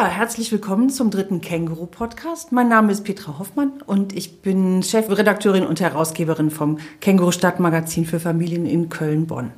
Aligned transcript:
Ja, 0.00 0.06
herzlich 0.06 0.50
willkommen 0.50 0.88
zum 0.88 1.10
dritten 1.10 1.42
Känguru-Podcast. 1.42 2.52
Mein 2.52 2.68
Name 2.68 2.90
ist 2.90 3.04
Petra 3.04 3.38
Hoffmann 3.38 3.82
und 3.84 4.16
ich 4.16 4.40
bin 4.40 4.82
Chefredakteurin 4.82 5.66
und 5.66 5.78
Herausgeberin 5.78 6.50
vom 6.50 6.78
Känguru-Stadtmagazin 7.02 8.06
für 8.06 8.18
Familien 8.18 8.64
in 8.64 8.88
Köln-Bonn. 8.88 9.52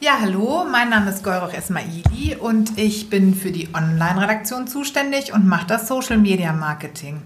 Ja, 0.00 0.18
hallo, 0.20 0.66
mein 0.70 0.90
Name 0.90 1.08
ist 1.08 1.24
Golroch 1.24 1.54
Esmaili 1.54 2.36
und 2.38 2.78
ich 2.78 3.08
bin 3.08 3.32
für 3.34 3.50
die 3.50 3.70
Online-Redaktion 3.72 4.66
zuständig 4.66 5.32
und 5.32 5.48
mache 5.48 5.66
das 5.66 5.88
Social-Media-Marketing. 5.88 7.22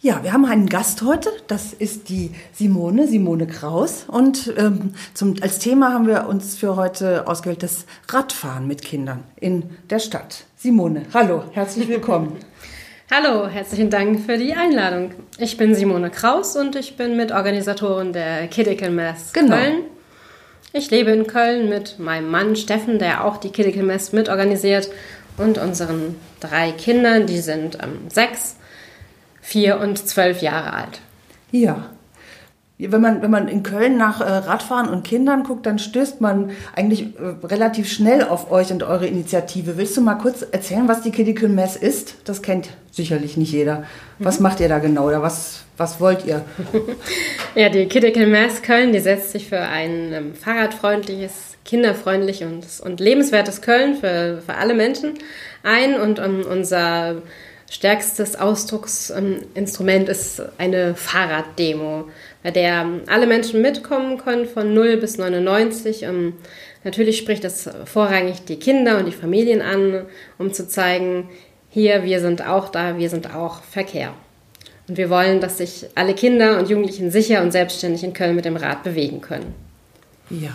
Ja, 0.00 0.22
wir 0.22 0.32
haben 0.32 0.44
einen 0.44 0.68
Gast 0.68 1.02
heute, 1.02 1.28
das 1.48 1.72
ist 1.72 2.08
die 2.08 2.30
Simone, 2.52 3.08
Simone 3.08 3.48
Kraus. 3.48 4.04
Und 4.06 4.54
ähm, 4.56 4.94
zum, 5.12 5.34
als 5.40 5.58
Thema 5.58 5.92
haben 5.92 6.06
wir 6.06 6.28
uns 6.28 6.56
für 6.56 6.76
heute 6.76 7.26
ausgewählt 7.26 7.64
das 7.64 7.84
Radfahren 8.08 8.68
mit 8.68 8.82
Kindern 8.82 9.24
in 9.40 9.64
der 9.90 9.98
Stadt. 9.98 10.44
Simone, 10.56 11.02
hallo, 11.12 11.42
herzlich 11.50 11.88
willkommen. 11.88 12.36
Hallo, 13.10 13.48
herzlichen 13.48 13.88
Dank 13.88 14.20
für 14.20 14.36
die 14.36 14.52
Einladung. 14.52 15.12
Ich 15.38 15.56
bin 15.56 15.74
Simone 15.74 16.10
Kraus 16.10 16.56
und 16.56 16.76
ich 16.76 16.98
bin 16.98 17.16
Mitorganisatorin 17.16 18.12
der 18.12 18.48
Kidical 18.48 18.90
Mass 18.90 19.32
genau. 19.32 19.56
Köln. 19.56 19.84
Ich 20.74 20.90
lebe 20.90 21.10
in 21.12 21.26
Köln 21.26 21.70
mit 21.70 21.98
meinem 21.98 22.30
Mann 22.30 22.54
Steffen, 22.54 22.98
der 22.98 23.24
auch 23.24 23.38
die 23.38 23.48
Kidical 23.48 23.82
Mass 23.82 24.12
mitorganisiert 24.12 24.90
und 25.38 25.56
unseren 25.56 26.16
drei 26.38 26.70
Kindern, 26.72 27.26
die 27.26 27.38
sind 27.38 27.78
ähm, 27.82 28.10
sechs, 28.10 28.58
vier 29.48 29.80
und 29.80 30.06
zwölf 30.06 30.42
Jahre 30.42 30.74
alt. 30.74 31.00
Ja. 31.50 31.86
Wenn 32.76 33.00
man, 33.00 33.22
wenn 33.22 33.30
man 33.30 33.48
in 33.48 33.62
Köln 33.62 33.96
nach 33.96 34.20
äh, 34.20 34.24
Radfahren 34.24 34.90
und 34.90 35.04
Kindern 35.04 35.42
guckt, 35.42 35.64
dann 35.64 35.78
stößt 35.78 36.20
man 36.20 36.50
eigentlich 36.76 37.16
äh, 37.16 37.46
relativ 37.46 37.90
schnell 37.90 38.22
auf 38.22 38.52
euch 38.52 38.70
und 38.70 38.82
eure 38.82 39.06
Initiative. 39.06 39.78
Willst 39.78 39.96
du 39.96 40.02
mal 40.02 40.16
kurz 40.16 40.42
erzählen, 40.42 40.86
was 40.86 41.00
die 41.00 41.10
Kidical 41.10 41.48
Mess 41.48 41.76
ist? 41.76 42.16
Das 42.24 42.42
kennt 42.42 42.68
sicherlich 42.92 43.38
nicht 43.38 43.50
jeder. 43.50 43.84
Was 44.18 44.38
mhm. 44.38 44.44
macht 44.44 44.60
ihr 44.60 44.68
da 44.68 44.80
genau 44.80 45.08
oder 45.08 45.22
was, 45.22 45.62
was 45.78 45.98
wollt 45.98 46.26
ihr? 46.26 46.44
ja, 47.54 47.70
die 47.70 47.86
Kidical 47.86 48.26
Mess 48.26 48.60
Köln, 48.60 48.92
die 48.92 49.00
setzt 49.00 49.32
sich 49.32 49.48
für 49.48 49.60
ein 49.60 50.12
ähm, 50.12 50.34
fahrradfreundliches, 50.34 51.56
kinderfreundliches 51.64 52.80
und, 52.82 52.90
und 52.90 53.00
lebenswertes 53.00 53.62
Köln 53.62 53.96
für, 53.96 54.42
für 54.44 54.54
alle 54.54 54.74
Menschen 54.74 55.14
ein 55.62 55.98
und 55.98 56.20
um, 56.20 56.42
unser 56.42 57.22
stärkstes 57.70 58.36
Ausdrucksinstrument 58.36 60.08
ist 60.08 60.42
eine 60.58 60.94
Fahrraddemo, 60.94 62.08
bei 62.42 62.50
der 62.50 62.86
alle 63.06 63.26
Menschen 63.26 63.62
mitkommen 63.62 64.18
können 64.18 64.46
von 64.46 64.72
0 64.72 64.96
bis 64.96 65.18
99. 65.18 66.06
Natürlich 66.84 67.18
spricht 67.18 67.44
das 67.44 67.68
vorrangig 67.84 68.44
die 68.44 68.58
Kinder 68.58 68.98
und 68.98 69.06
die 69.06 69.12
Familien 69.12 69.60
an, 69.60 70.06
um 70.38 70.52
zu 70.52 70.66
zeigen, 70.66 71.28
hier, 71.70 72.04
wir 72.04 72.20
sind 72.20 72.46
auch 72.46 72.70
da, 72.70 72.96
wir 72.96 73.10
sind 73.10 73.34
auch 73.34 73.62
Verkehr. 73.62 74.14
Und 74.88 74.96
wir 74.96 75.10
wollen, 75.10 75.40
dass 75.40 75.58
sich 75.58 75.86
alle 75.94 76.14
Kinder 76.14 76.58
und 76.58 76.70
Jugendlichen 76.70 77.10
sicher 77.10 77.42
und 77.42 77.52
selbstständig 77.52 78.02
in 78.04 78.14
Köln 78.14 78.34
mit 78.34 78.46
dem 78.46 78.56
Rad 78.56 78.82
bewegen 78.82 79.20
können. 79.20 79.54
Ja. 80.30 80.50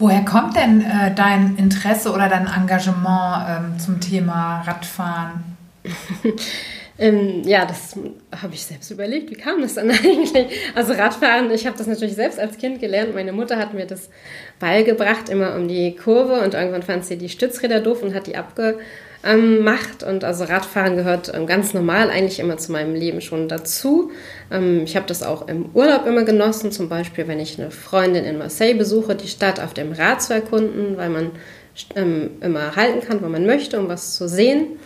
Woher 0.00 0.24
kommt 0.24 0.56
denn 0.56 0.80
äh, 0.80 1.14
dein 1.14 1.56
Interesse 1.56 2.12
oder 2.12 2.28
dein 2.28 2.46
Engagement 2.46 3.46
ähm, 3.48 3.78
zum 3.78 4.00
Thema 4.00 4.62
Radfahren? 4.62 5.57
ähm, 6.98 7.42
ja, 7.44 7.64
das 7.64 7.96
habe 8.40 8.54
ich 8.54 8.64
selbst 8.64 8.90
überlegt. 8.90 9.30
Wie 9.30 9.34
kam 9.34 9.60
das 9.60 9.74
dann 9.74 9.90
eigentlich? 9.90 10.32
Also 10.74 10.92
Radfahren, 10.92 11.50
ich 11.50 11.66
habe 11.66 11.78
das 11.78 11.86
natürlich 11.86 12.14
selbst 12.14 12.38
als 12.38 12.58
Kind 12.58 12.80
gelernt. 12.80 13.14
Meine 13.14 13.32
Mutter 13.32 13.56
hat 13.56 13.74
mir 13.74 13.86
das 13.86 14.10
beigebracht, 14.58 15.28
immer 15.28 15.54
um 15.54 15.68
die 15.68 15.94
Kurve 15.96 16.40
und 16.40 16.54
irgendwann 16.54 16.82
fand 16.82 17.04
sie 17.04 17.16
die 17.16 17.28
Stützräder 17.28 17.80
doof 17.80 18.02
und 18.02 18.14
hat 18.14 18.26
die 18.26 18.36
abgemacht. 18.36 20.02
Und 20.06 20.24
also 20.24 20.44
Radfahren 20.44 20.96
gehört 20.96 21.32
ähm, 21.34 21.46
ganz 21.46 21.74
normal 21.74 22.10
eigentlich 22.10 22.40
immer 22.40 22.58
zu 22.58 22.72
meinem 22.72 22.94
Leben 22.94 23.20
schon 23.20 23.48
dazu. 23.48 24.10
Ähm, 24.50 24.82
ich 24.84 24.96
habe 24.96 25.06
das 25.06 25.22
auch 25.22 25.48
im 25.48 25.70
Urlaub 25.74 26.06
immer 26.06 26.24
genossen, 26.24 26.72
zum 26.72 26.88
Beispiel 26.88 27.28
wenn 27.28 27.40
ich 27.40 27.58
eine 27.58 27.70
Freundin 27.70 28.24
in 28.24 28.38
Marseille 28.38 28.74
besuche, 28.74 29.14
die 29.14 29.28
Stadt 29.28 29.60
auf 29.60 29.74
dem 29.74 29.92
Rad 29.92 30.22
zu 30.22 30.34
erkunden, 30.34 30.96
weil 30.96 31.10
man 31.10 31.30
ähm, 31.94 32.30
immer 32.40 32.76
halten 32.76 33.06
kann, 33.06 33.22
wo 33.22 33.28
man 33.28 33.46
möchte, 33.46 33.78
um 33.78 33.88
was 33.88 34.16
zu 34.16 34.28
sehen. 34.28 34.78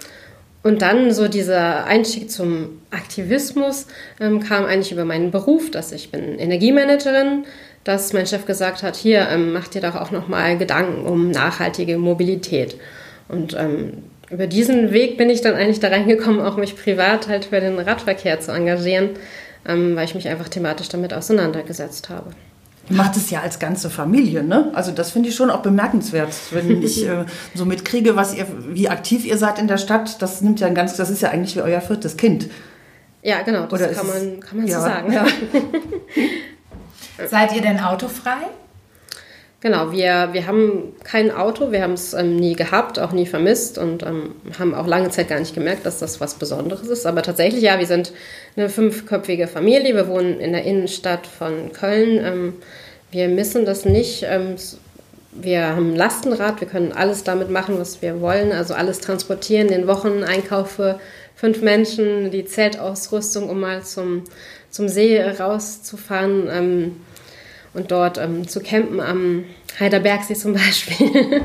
Und 0.62 0.82
dann 0.82 1.12
so 1.12 1.26
dieser 1.26 1.86
Einstieg 1.86 2.30
zum 2.30 2.80
Aktivismus 2.90 3.86
ähm, 4.20 4.40
kam 4.40 4.64
eigentlich 4.64 4.92
über 4.92 5.04
meinen 5.04 5.30
Beruf, 5.32 5.70
dass 5.70 5.90
ich 5.90 6.12
bin 6.12 6.38
Energiemanagerin, 6.38 7.44
dass 7.82 8.12
mein 8.12 8.26
Chef 8.26 8.46
gesagt 8.46 8.82
hat, 8.84 8.94
hier 8.94 9.28
ähm, 9.28 9.52
macht 9.52 9.74
dir 9.74 9.80
doch 9.80 9.96
auch 9.96 10.12
nochmal 10.12 10.56
Gedanken 10.56 11.04
um 11.04 11.30
nachhaltige 11.30 11.98
Mobilität. 11.98 12.76
Und 13.28 13.54
ähm, 13.58 14.04
über 14.30 14.46
diesen 14.46 14.92
Weg 14.92 15.18
bin 15.18 15.30
ich 15.30 15.40
dann 15.40 15.54
eigentlich 15.54 15.80
da 15.80 15.88
reingekommen, 15.88 16.40
auch 16.40 16.56
mich 16.56 16.76
privat 16.76 17.28
halt 17.28 17.46
für 17.46 17.60
den 17.60 17.78
Radverkehr 17.78 18.38
zu 18.38 18.52
engagieren, 18.52 19.10
ähm, 19.66 19.96
weil 19.96 20.04
ich 20.04 20.14
mich 20.14 20.28
einfach 20.28 20.48
thematisch 20.48 20.88
damit 20.88 21.12
auseinandergesetzt 21.12 22.08
habe. 22.08 22.30
Ihr 22.90 22.96
macht 22.96 23.16
es 23.16 23.30
ja 23.30 23.40
als 23.40 23.58
ganze 23.58 23.90
Familie, 23.90 24.42
ne? 24.42 24.70
Also 24.74 24.90
das 24.90 25.12
finde 25.12 25.28
ich 25.28 25.36
schon 25.36 25.50
auch 25.50 25.62
bemerkenswert, 25.62 26.34
wenn 26.50 26.82
ich 26.82 27.06
äh, 27.06 27.24
so 27.54 27.64
mitkriege, 27.64 28.16
was 28.16 28.34
ihr, 28.34 28.46
wie 28.68 28.88
aktiv 28.88 29.24
ihr 29.24 29.38
seid 29.38 29.58
in 29.58 29.68
der 29.68 29.78
Stadt. 29.78 30.20
Das 30.20 30.40
nimmt 30.40 30.60
ja 30.60 30.66
ein 30.66 30.74
ganz, 30.74 30.96
das 30.96 31.10
ist 31.10 31.22
ja 31.22 31.30
eigentlich 31.30 31.56
wie 31.56 31.62
euer 31.62 31.80
viertes 31.80 32.16
Kind. 32.16 32.48
Ja, 33.22 33.42
genau, 33.42 33.66
das 33.66 33.80
Oder 33.80 33.92
kann, 33.92 34.06
man, 34.06 34.40
kann 34.40 34.58
man 34.58 34.66
ja, 34.66 34.80
so 34.80 34.84
sagen. 34.84 35.12
Ja. 35.12 35.26
Seid 37.28 37.54
ihr 37.54 37.62
denn 37.62 37.78
autofrei? 37.78 38.48
Genau, 39.62 39.92
wir, 39.92 40.30
wir 40.32 40.48
haben 40.48 40.92
kein 41.04 41.30
Auto, 41.30 41.70
wir 41.70 41.82
haben 41.82 41.92
es 41.92 42.14
ähm, 42.14 42.34
nie 42.34 42.56
gehabt, 42.56 42.98
auch 42.98 43.12
nie 43.12 43.26
vermisst 43.26 43.78
und 43.78 44.02
ähm, 44.02 44.34
haben 44.58 44.74
auch 44.74 44.88
lange 44.88 45.10
Zeit 45.10 45.28
gar 45.28 45.38
nicht 45.38 45.54
gemerkt, 45.54 45.86
dass 45.86 46.00
das 46.00 46.20
was 46.20 46.34
Besonderes 46.34 46.88
ist. 46.88 47.06
Aber 47.06 47.22
tatsächlich, 47.22 47.62
ja, 47.62 47.78
wir 47.78 47.86
sind 47.86 48.12
eine 48.56 48.68
fünfköpfige 48.68 49.46
Familie, 49.46 49.94
wir 49.94 50.08
wohnen 50.08 50.40
in 50.40 50.50
der 50.50 50.64
Innenstadt 50.64 51.28
von 51.28 51.72
Köln. 51.72 52.20
Ähm, 52.24 52.54
wir 53.12 53.28
missen 53.28 53.64
das 53.64 53.84
nicht. 53.84 54.24
Ähm, 54.28 54.56
wir 55.30 55.68
haben 55.68 55.92
ein 55.92 55.96
Lastenrad, 55.96 56.60
wir 56.60 56.66
können 56.66 56.90
alles 56.90 57.22
damit 57.22 57.48
machen, 57.48 57.78
was 57.78 58.02
wir 58.02 58.20
wollen, 58.20 58.50
also 58.50 58.74
alles 58.74 58.98
transportieren, 58.98 59.68
den 59.68 59.86
Wocheneinkauf 59.86 60.72
für 60.72 60.98
fünf 61.36 61.62
Menschen, 61.62 62.32
die 62.32 62.44
Zeltausrüstung, 62.44 63.48
um 63.48 63.60
mal 63.60 63.84
zum, 63.84 64.24
zum 64.70 64.88
See 64.88 65.22
rauszufahren 65.22 66.48
ähm, 66.50 66.96
und 67.74 67.90
dort 67.90 68.18
ähm, 68.18 68.46
zu 68.46 68.60
campen 68.60 69.00
am 69.00 69.44
Heiderbergsee 69.80 70.34
zum 70.34 70.52
Beispiel. 70.54 71.42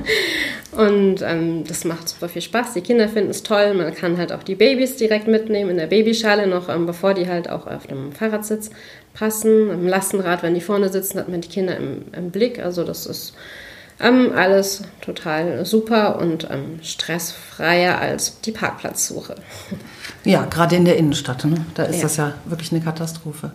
und 0.72 1.22
ähm, 1.22 1.64
das 1.66 1.86
macht 1.86 2.10
super 2.10 2.30
viel 2.30 2.42
Spaß. 2.42 2.74
Die 2.74 2.82
Kinder 2.82 3.08
finden 3.08 3.32
es 3.32 3.44
toll. 3.44 3.74
Man 3.74 3.94
kann 3.94 4.18
halt 4.18 4.32
auch 4.32 4.44
die 4.44 4.56
Babys 4.56 4.98
direkt 4.98 5.28
mitnehmen 5.28 5.72
in 5.72 5.78
der 5.78 5.88
Babyschale, 5.88 6.48
noch 6.48 6.70
ähm, 6.70 6.86
bevor 6.86 7.14
die 7.14 7.28
halt 7.28 7.50
auch 7.50 7.68
auf 7.68 7.88
dem 7.88 8.12
Fahrradsitz 8.12 8.70
passen. 9.14 9.70
Im 9.70 9.88
Lastenrad, 9.88 10.44
wenn 10.44 10.54
die 10.54 10.62
vorne 10.62 10.90
sitzen, 10.90 11.20
hat 11.20 11.30
man 11.30 11.42
die 11.42 11.50
Kinder 11.50 11.78
im, 11.78 12.06
im 12.12 12.32
Blick. 12.32 12.60
Also 12.60 12.84
das 12.84 13.06
ist 13.06 13.34
ähm, 14.00 14.32
alles 14.36 14.84
total 15.02 15.66
super 15.66 16.20
und 16.20 16.48
ähm, 16.52 16.80
stressfreier 16.84 17.98
als 17.98 18.42
die 18.42 18.52
Parkplatzsuche. 18.52 19.36
Ja, 20.24 20.46
gerade 20.46 20.76
in 20.76 20.86
der 20.86 20.98
Innenstadt. 20.98 21.46
Ne? 21.46 21.66
Da 21.74 21.84
ist 21.84 21.98
ja. 21.98 22.02
das 22.04 22.18
ja 22.18 22.34
wirklich 22.46 22.72
eine 22.72 22.82
Katastrophe. 22.82 23.52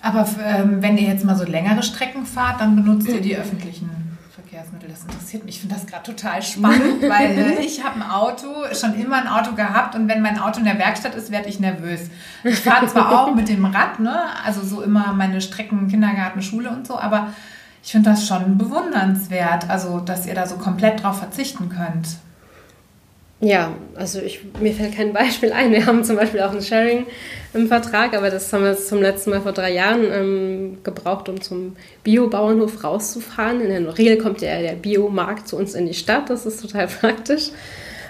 Aber 0.00 0.26
ähm, 0.44 0.80
wenn 0.80 0.96
ihr 0.96 1.08
jetzt 1.08 1.24
mal 1.24 1.36
so 1.36 1.44
längere 1.44 1.82
Strecken 1.82 2.24
fahrt, 2.24 2.60
dann 2.60 2.76
benutzt 2.76 3.08
ihr 3.08 3.20
die 3.20 3.36
öffentlichen 3.36 3.90
Verkehrsmittel. 4.30 4.88
Das 4.88 5.02
interessiert 5.02 5.44
mich. 5.44 5.56
Ich 5.56 5.60
finde 5.60 5.74
das 5.74 5.86
gerade 5.86 6.04
total 6.04 6.42
spannend, 6.42 7.02
weil 7.08 7.30
äh, 7.36 7.60
ich 7.60 7.84
habe 7.84 7.96
ein 7.96 8.10
Auto, 8.10 8.46
schon 8.72 8.94
immer 8.94 9.16
ein 9.16 9.28
Auto 9.28 9.54
gehabt 9.54 9.94
und 9.94 10.08
wenn 10.08 10.22
mein 10.22 10.38
Auto 10.38 10.60
in 10.60 10.64
der 10.64 10.78
Werkstatt 10.78 11.14
ist, 11.14 11.30
werde 11.30 11.48
ich 11.48 11.60
nervös. 11.60 12.02
Ich 12.44 12.60
fahre 12.60 12.86
zwar 12.86 13.12
auch 13.20 13.34
mit 13.34 13.48
dem 13.48 13.64
Rad, 13.64 14.00
ne? 14.00 14.16
also 14.44 14.62
so 14.62 14.82
immer 14.82 15.12
meine 15.12 15.40
Strecken, 15.40 15.88
Kindergarten, 15.88 16.42
Schule 16.42 16.70
und 16.70 16.86
so, 16.86 16.98
aber 16.98 17.28
ich 17.82 17.92
finde 17.92 18.10
das 18.10 18.26
schon 18.26 18.58
bewundernswert, 18.58 19.68
also 19.68 20.00
dass 20.00 20.26
ihr 20.26 20.34
da 20.34 20.46
so 20.46 20.56
komplett 20.56 21.02
drauf 21.02 21.18
verzichten 21.18 21.68
könnt. 21.68 22.18
Ja, 23.40 23.76
also 23.94 24.20
ich, 24.20 24.40
mir 24.60 24.72
fällt 24.72 24.96
kein 24.96 25.12
Beispiel 25.12 25.52
ein. 25.52 25.70
Wir 25.70 25.86
haben 25.86 26.02
zum 26.02 26.16
Beispiel 26.16 26.40
auch 26.40 26.50
ein 26.50 26.60
Sharing 26.62 27.06
im 27.54 27.68
Vertrag, 27.68 28.16
aber 28.16 28.30
das 28.30 28.52
haben 28.52 28.64
wir 28.64 28.76
zum 28.76 29.00
letzten 29.00 29.30
Mal 29.30 29.42
vor 29.42 29.52
drei 29.52 29.72
Jahren 29.72 30.04
ähm, 30.12 30.78
gebraucht, 30.82 31.28
um 31.28 31.40
zum 31.40 31.76
Biobauernhof 32.02 32.82
rauszufahren. 32.82 33.60
In 33.60 33.68
der 33.84 33.96
Regel 33.96 34.18
kommt 34.18 34.40
ja 34.42 34.60
der 34.60 34.72
Biomarkt 34.72 35.46
zu 35.46 35.56
uns 35.56 35.74
in 35.74 35.86
die 35.86 35.94
Stadt, 35.94 36.30
das 36.30 36.46
ist 36.46 36.60
total 36.60 36.86
praktisch. 37.00 37.50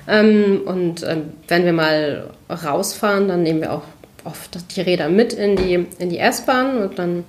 Ähm, 0.09 0.63
und 0.65 1.03
ähm, 1.07 1.35
wenn 1.47 1.67
wir 1.67 1.75
mal 1.75 2.31
rausfahren, 2.49 3.29
dann 3.29 3.43
nehmen 3.43 3.61
wir 3.61 3.75
auch 3.75 3.85
oft 4.25 4.59
die 4.75 4.81
Räder 4.81 5.11
mit 5.11 5.35
in 5.35 5.57
die, 5.57 5.87
in 5.99 6.09
die 6.09 6.19
S-Bahn 6.19 6.79
und 6.79 6.99
dann 6.99 7.25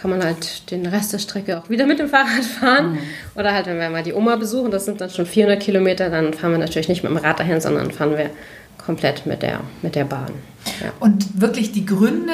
kann 0.00 0.10
man 0.10 0.22
halt 0.22 0.70
den 0.70 0.86
Rest 0.86 1.12
der 1.12 1.18
Strecke 1.18 1.58
auch 1.58 1.68
wieder 1.68 1.86
mit 1.86 1.98
dem 1.98 2.08
Fahrrad 2.08 2.44
fahren. 2.60 2.92
Mhm. 2.92 2.98
Oder 3.34 3.52
halt, 3.52 3.66
wenn 3.66 3.78
wir 3.78 3.90
mal 3.90 4.02
die 4.02 4.14
Oma 4.14 4.36
besuchen, 4.36 4.70
das 4.70 4.84
sind 4.84 5.00
dann 5.00 5.10
schon 5.10 5.26
400 5.26 5.60
Kilometer, 5.60 6.10
dann 6.10 6.34
fahren 6.34 6.52
wir 6.52 6.58
natürlich 6.58 6.88
nicht 6.88 7.02
mit 7.02 7.10
dem 7.10 7.18
Rad 7.18 7.40
dahin, 7.40 7.60
sondern 7.60 7.90
fahren 7.90 8.16
wir 8.16 8.30
komplett 8.78 9.26
mit 9.26 9.42
der, 9.42 9.60
mit 9.82 9.94
der 9.94 10.04
Bahn. 10.04 10.32
Ja. 10.82 10.92
Und 11.00 11.40
wirklich 11.40 11.72
die 11.72 11.84
Gründe, 11.84 12.32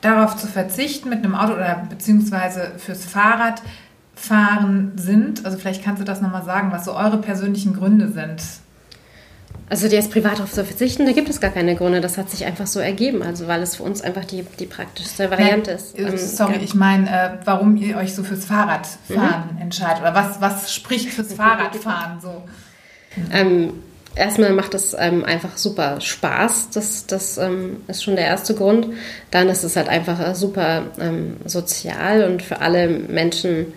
darauf 0.00 0.36
zu 0.36 0.46
verzichten, 0.46 1.08
mit 1.08 1.24
einem 1.24 1.34
Auto 1.34 1.54
oder 1.54 1.86
beziehungsweise 1.88 2.72
fürs 2.78 3.04
Fahrrad 3.04 3.62
fahren 4.14 4.92
sind, 4.96 5.44
also 5.44 5.58
vielleicht 5.58 5.84
kannst 5.84 6.00
du 6.00 6.04
das 6.04 6.20
nochmal 6.20 6.44
sagen, 6.44 6.72
was 6.72 6.84
so 6.84 6.94
eure 6.94 7.18
persönlichen 7.18 7.74
Gründe 7.74 8.10
sind. 8.10 8.42
Also 9.68 9.88
jetzt 9.88 10.12
privat 10.12 10.34
darauf 10.38 10.52
zu 10.52 10.64
verzichten, 10.64 11.06
da 11.06 11.12
gibt 11.12 11.28
es 11.28 11.40
gar 11.40 11.50
keine 11.50 11.74
Gründe. 11.74 12.00
Das 12.00 12.18
hat 12.18 12.30
sich 12.30 12.44
einfach 12.44 12.68
so 12.68 12.78
ergeben, 12.78 13.22
also 13.22 13.48
weil 13.48 13.62
es 13.62 13.76
für 13.76 13.82
uns 13.82 14.00
einfach 14.00 14.24
die, 14.24 14.44
die 14.60 14.66
praktischste 14.66 15.28
Variante 15.30 15.72
ist. 15.72 15.98
äh, 15.98 16.02
Ähm, 16.02 16.16
Sorry, 16.16 16.58
ich 16.62 16.74
meine, 16.74 17.08
äh, 17.10 17.30
warum 17.44 17.76
ihr 17.76 17.96
euch 17.96 18.14
so 18.14 18.22
fürs 18.22 18.44
Fahrradfahren 18.44 19.58
entscheidet 19.60 20.02
oder 20.02 20.14
was, 20.14 20.40
was 20.40 20.72
spricht 20.72 21.08
fürs 21.10 21.32
Fahrradfahren 21.34 22.20
so? 22.20 22.44
Ähm, 23.32 23.72
erstmal 24.14 24.52
macht 24.52 24.74
es 24.74 24.94
ähm, 24.96 25.24
einfach 25.24 25.56
super 25.56 26.00
Spaß. 26.00 26.70
Das, 26.70 27.06
das 27.06 27.36
ähm, 27.36 27.78
ist 27.88 28.04
schon 28.04 28.14
der 28.14 28.26
erste 28.26 28.54
Grund. 28.54 28.86
Dann 29.32 29.48
ist 29.48 29.64
es 29.64 29.74
halt 29.74 29.88
einfach 29.88 30.20
äh, 30.20 30.34
super 30.36 30.82
ähm, 31.00 31.38
sozial 31.44 32.22
und 32.24 32.42
für 32.42 32.60
alle 32.60 32.88
Menschen 32.88 33.72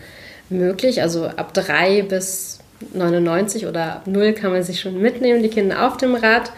möglich. 0.50 1.02
Also 1.02 1.26
ab 1.26 1.54
drei 1.54 2.04
bis 2.04 2.60
99 2.94 3.68
oder 3.68 3.96
ab 3.96 4.08
null 4.08 4.34
kann 4.34 4.52
man 4.52 4.64
sich 4.64 4.80
schon 4.80 5.02
mitnehmen, 5.02 5.44
die 5.44 5.50
Kinder 5.50 5.88
auf 5.88 5.98
dem 5.98 6.16
Rad. 6.16 6.52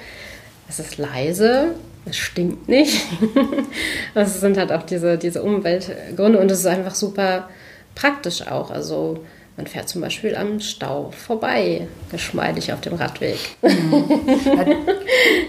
Es 0.70 0.80
ist 0.80 0.98
leise, 0.98 1.76
es 2.06 2.18
stinkt 2.18 2.68
nicht. 2.68 3.02
Das 4.14 4.42
sind 4.42 4.58
halt 4.58 4.72
auch 4.74 4.84
diese, 4.84 5.18
diese 5.18 5.42
Umweltgründe 5.42 6.38
und 6.38 6.52
es 6.52 6.60
ist 6.60 6.66
einfach 6.66 6.96
super 6.96 7.50
praktisch 7.96 8.46
auch. 8.48 8.70
Also 8.70 9.24
man 9.58 9.68
fährt 9.68 9.90
zum 9.90 10.02
Beispiel 10.02 10.36
am 10.36 10.60
Stau 10.60 11.12
vorbei, 11.26 11.88
geschmeidig 12.10 12.72
auf 12.74 12.82
dem 12.82 12.94
Radweg. 12.96 13.38
Ja, 13.62 14.66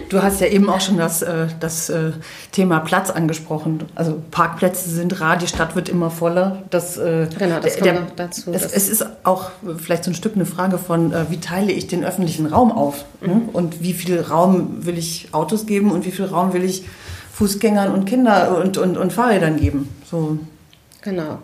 du 0.09 0.21
hast 0.21 0.41
ja 0.41 0.47
eben 0.47 0.69
auch 0.69 0.81
schon 0.81 0.97
das, 0.97 1.21
äh, 1.21 1.47
das 1.59 1.89
äh, 1.89 2.11
Thema 2.51 2.79
Platz 2.81 3.09
angesprochen. 3.09 3.83
Also 3.95 4.21
Parkplätze 4.29 4.89
sind 4.89 5.19
rar, 5.21 5.37
die 5.37 5.47
Stadt 5.47 5.75
wird 5.75 5.89
immer 5.89 6.09
voller. 6.11 6.63
Das, 6.69 6.97
äh, 6.97 7.27
Genau, 7.39 7.59
das 7.59 7.77
der- 7.77 7.93
kommt 7.95 8.09
noch 8.09 8.15
dazu, 8.15 8.51
Es, 8.51 8.65
es 8.71 8.89
ist 8.89 9.05
auch 9.23 9.51
vielleicht 9.77 10.03
so 10.03 10.11
ein 10.11 10.15
Stück 10.15 10.35
eine 10.35 10.45
Frage 10.45 10.77
von, 10.77 11.13
wie 11.29 11.39
teile 11.39 11.71
ich 11.71 11.87
den 11.87 12.03
öffentlichen 12.03 12.45
Raum 12.45 12.71
auf? 12.71 13.05
Ne? 13.21 13.35
Mhm. 13.35 13.49
Und 13.53 13.81
wie 13.81 13.93
viel 13.93 14.19
Raum 14.19 14.85
will 14.85 14.97
ich 14.97 15.29
Autos 15.31 15.65
geben 15.65 15.91
und 15.91 16.05
wie 16.05 16.11
viel 16.11 16.25
Raum 16.25 16.53
will 16.53 16.63
ich 16.63 16.83
Fußgängern 17.33 17.91
und 17.91 18.05
Kinder 18.05 18.57
und, 18.57 18.77
und, 18.77 18.97
und 18.97 19.13
Fahrrädern 19.13 19.57
geben? 19.59 19.89
So. 20.11 20.37
Genau. 21.01 21.39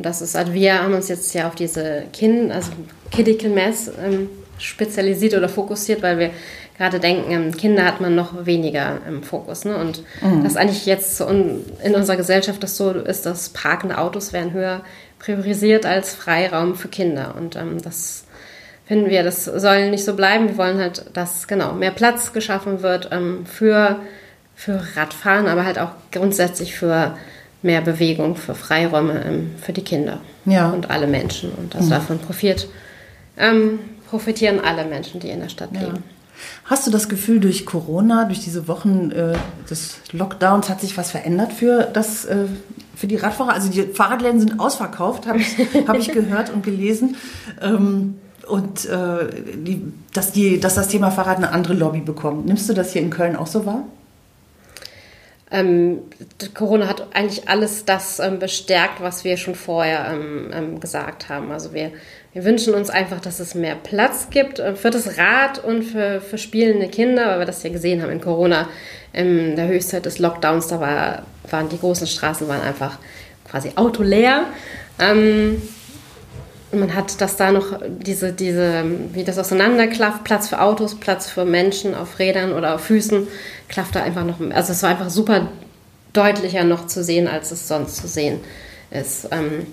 Und 0.00 0.06
das 0.06 0.22
ist 0.22 0.34
halt, 0.34 0.54
wir 0.54 0.82
haben 0.82 0.94
uns 0.94 1.08
jetzt 1.08 1.34
ja 1.34 1.46
auf 1.46 1.54
diese 1.54 2.04
Kind, 2.14 2.50
also 2.50 2.70
Critical 3.12 3.50
Mass 3.50 3.90
ähm, 4.02 4.30
spezialisiert 4.56 5.34
oder 5.34 5.46
fokussiert, 5.46 6.00
weil 6.00 6.18
wir 6.18 6.30
gerade 6.78 6.98
denken, 6.98 7.30
ähm, 7.30 7.54
Kinder 7.54 7.84
hat 7.84 8.00
man 8.00 8.14
noch 8.14 8.46
weniger 8.46 9.02
im 9.06 9.22
Fokus. 9.22 9.66
Ne? 9.66 9.76
Und 9.76 10.02
das 10.42 10.56
eigentlich 10.56 10.86
jetzt 10.86 11.20
in 11.20 11.94
unserer 11.94 12.16
Gesellschaft 12.16 12.62
das 12.62 12.78
so 12.78 12.92
ist, 12.92 13.26
dass 13.26 13.50
parkende 13.50 13.98
Autos 13.98 14.32
werden 14.32 14.54
höher 14.54 14.80
priorisiert 15.18 15.84
als 15.84 16.14
Freiraum 16.14 16.76
für 16.76 16.88
Kinder. 16.88 17.34
Und 17.36 17.56
ähm, 17.56 17.82
das 17.82 18.24
finden 18.86 19.10
wir, 19.10 19.22
das 19.22 19.44
soll 19.44 19.90
nicht 19.90 20.06
so 20.06 20.16
bleiben. 20.16 20.48
Wir 20.48 20.56
wollen 20.56 20.78
halt, 20.78 21.10
dass 21.12 21.46
genau 21.46 21.74
mehr 21.74 21.90
Platz 21.90 22.32
geschaffen 22.32 22.80
wird 22.80 23.10
ähm, 23.12 23.44
für, 23.44 24.00
für 24.54 24.80
Radfahren, 24.96 25.46
aber 25.46 25.66
halt 25.66 25.78
auch 25.78 25.90
grundsätzlich 26.10 26.74
für 26.74 27.14
mehr 27.62 27.80
Bewegung, 27.82 28.36
für 28.36 28.54
Freiräume 28.54 29.22
ähm, 29.24 29.50
für 29.60 29.72
die 29.72 29.82
Kinder 29.82 30.20
Ja. 30.46 30.70
und 30.70 30.90
alle 30.90 31.06
Menschen. 31.06 31.52
Und 31.52 31.74
das 31.74 31.88
davon 31.88 32.18
profitiert, 32.18 32.68
ähm, 33.36 33.78
profitieren 34.08 34.60
alle 34.60 34.84
Menschen, 34.84 35.20
die 35.20 35.30
in 35.30 35.40
der 35.40 35.48
Stadt 35.48 35.70
Ja. 35.72 35.80
leben. 35.80 36.02
Hast 36.64 36.86
du 36.86 36.90
das 36.90 37.08
Gefühl, 37.10 37.38
durch 37.38 37.66
Corona, 37.66 38.24
durch 38.24 38.40
diese 38.40 38.66
Wochen 38.66 39.10
äh, 39.10 39.34
des 39.68 39.98
Lockdowns 40.12 40.70
hat 40.70 40.80
sich 40.80 40.96
was 40.96 41.10
verändert 41.10 41.52
für, 41.52 41.82
das, 41.92 42.24
äh, 42.24 42.46
für 42.96 43.06
die 43.06 43.16
Radfahrer? 43.16 43.52
Also 43.52 43.68
die 43.70 43.82
Fahrradläden 43.82 44.40
sind 44.40 44.58
ausverkauft, 44.58 45.26
habe 45.26 45.38
ich, 45.40 45.56
hab 45.86 45.98
ich 45.98 46.12
gehört 46.12 46.48
und 46.50 46.62
gelesen. 46.62 47.16
Ähm, 47.60 48.14
und 48.48 48.86
äh, 48.86 49.28
die, 49.54 49.82
dass, 50.14 50.32
die, 50.32 50.58
dass 50.58 50.74
das 50.76 50.88
Thema 50.88 51.10
Fahrrad 51.10 51.36
eine 51.36 51.52
andere 51.52 51.74
Lobby 51.74 52.00
bekommt. 52.00 52.46
Nimmst 52.46 52.68
du 52.70 52.72
das 52.72 52.92
hier 52.94 53.02
in 53.02 53.10
Köln 53.10 53.36
auch 53.36 53.46
so 53.46 53.66
wahr? 53.66 53.84
Ähm, 55.52 56.02
Corona 56.54 56.86
hat 56.86 57.08
eigentlich 57.12 57.48
alles 57.48 57.84
das 57.84 58.20
ähm, 58.20 58.38
bestärkt, 58.38 59.00
was 59.00 59.24
wir 59.24 59.36
schon 59.36 59.56
vorher 59.56 60.12
ähm, 60.12 60.50
ähm, 60.52 60.80
gesagt 60.80 61.28
haben. 61.28 61.50
Also 61.50 61.74
wir, 61.74 61.90
wir 62.32 62.44
wünschen 62.44 62.74
uns 62.74 62.88
einfach, 62.88 63.20
dass 63.20 63.40
es 63.40 63.56
mehr 63.56 63.74
Platz 63.74 64.28
gibt 64.30 64.60
äh, 64.60 64.76
für 64.76 64.90
das 64.90 65.18
Rad 65.18 65.62
und 65.62 65.82
für, 65.82 66.20
für 66.20 66.38
spielende 66.38 66.88
Kinder, 66.88 67.26
weil 67.30 67.40
wir 67.40 67.46
das 67.46 67.62
ja 67.64 67.70
gesehen 67.70 68.00
haben 68.02 68.10
in 68.10 68.20
Corona. 68.20 68.68
In 69.12 69.56
der 69.56 69.66
Höchstzeit 69.66 70.06
des 70.06 70.20
Lockdowns, 70.20 70.68
da 70.68 70.78
war, 70.78 71.26
waren 71.50 71.68
die 71.68 71.80
großen 71.80 72.06
Straßen 72.06 72.46
waren 72.46 72.62
einfach 72.62 72.98
quasi 73.50 73.72
autoleer. 73.74 74.44
Ähm, 75.00 75.60
man 76.72 76.94
hat 76.94 77.20
das 77.20 77.36
da 77.36 77.52
noch, 77.52 77.80
diese, 77.88 78.32
diese, 78.32 78.84
wie 79.12 79.24
das 79.24 79.38
auseinanderklafft, 79.38 80.24
Platz 80.24 80.48
für 80.48 80.60
Autos, 80.60 80.94
Platz 80.94 81.28
für 81.28 81.44
Menschen 81.44 81.94
auf 81.94 82.18
Rädern 82.18 82.52
oder 82.52 82.74
auf 82.74 82.82
Füßen, 82.82 83.26
klafft 83.68 83.96
da 83.96 84.02
einfach 84.02 84.24
noch, 84.24 84.40
also 84.52 84.72
es 84.72 84.82
war 84.82 84.90
einfach 84.90 85.10
super 85.10 85.48
deutlicher 86.12 86.64
noch 86.64 86.86
zu 86.86 87.02
sehen, 87.02 87.28
als 87.28 87.50
es 87.50 87.68
sonst 87.68 87.96
zu 87.96 88.08
sehen 88.08 88.40
ist. 88.90 89.28
Ähm, 89.30 89.66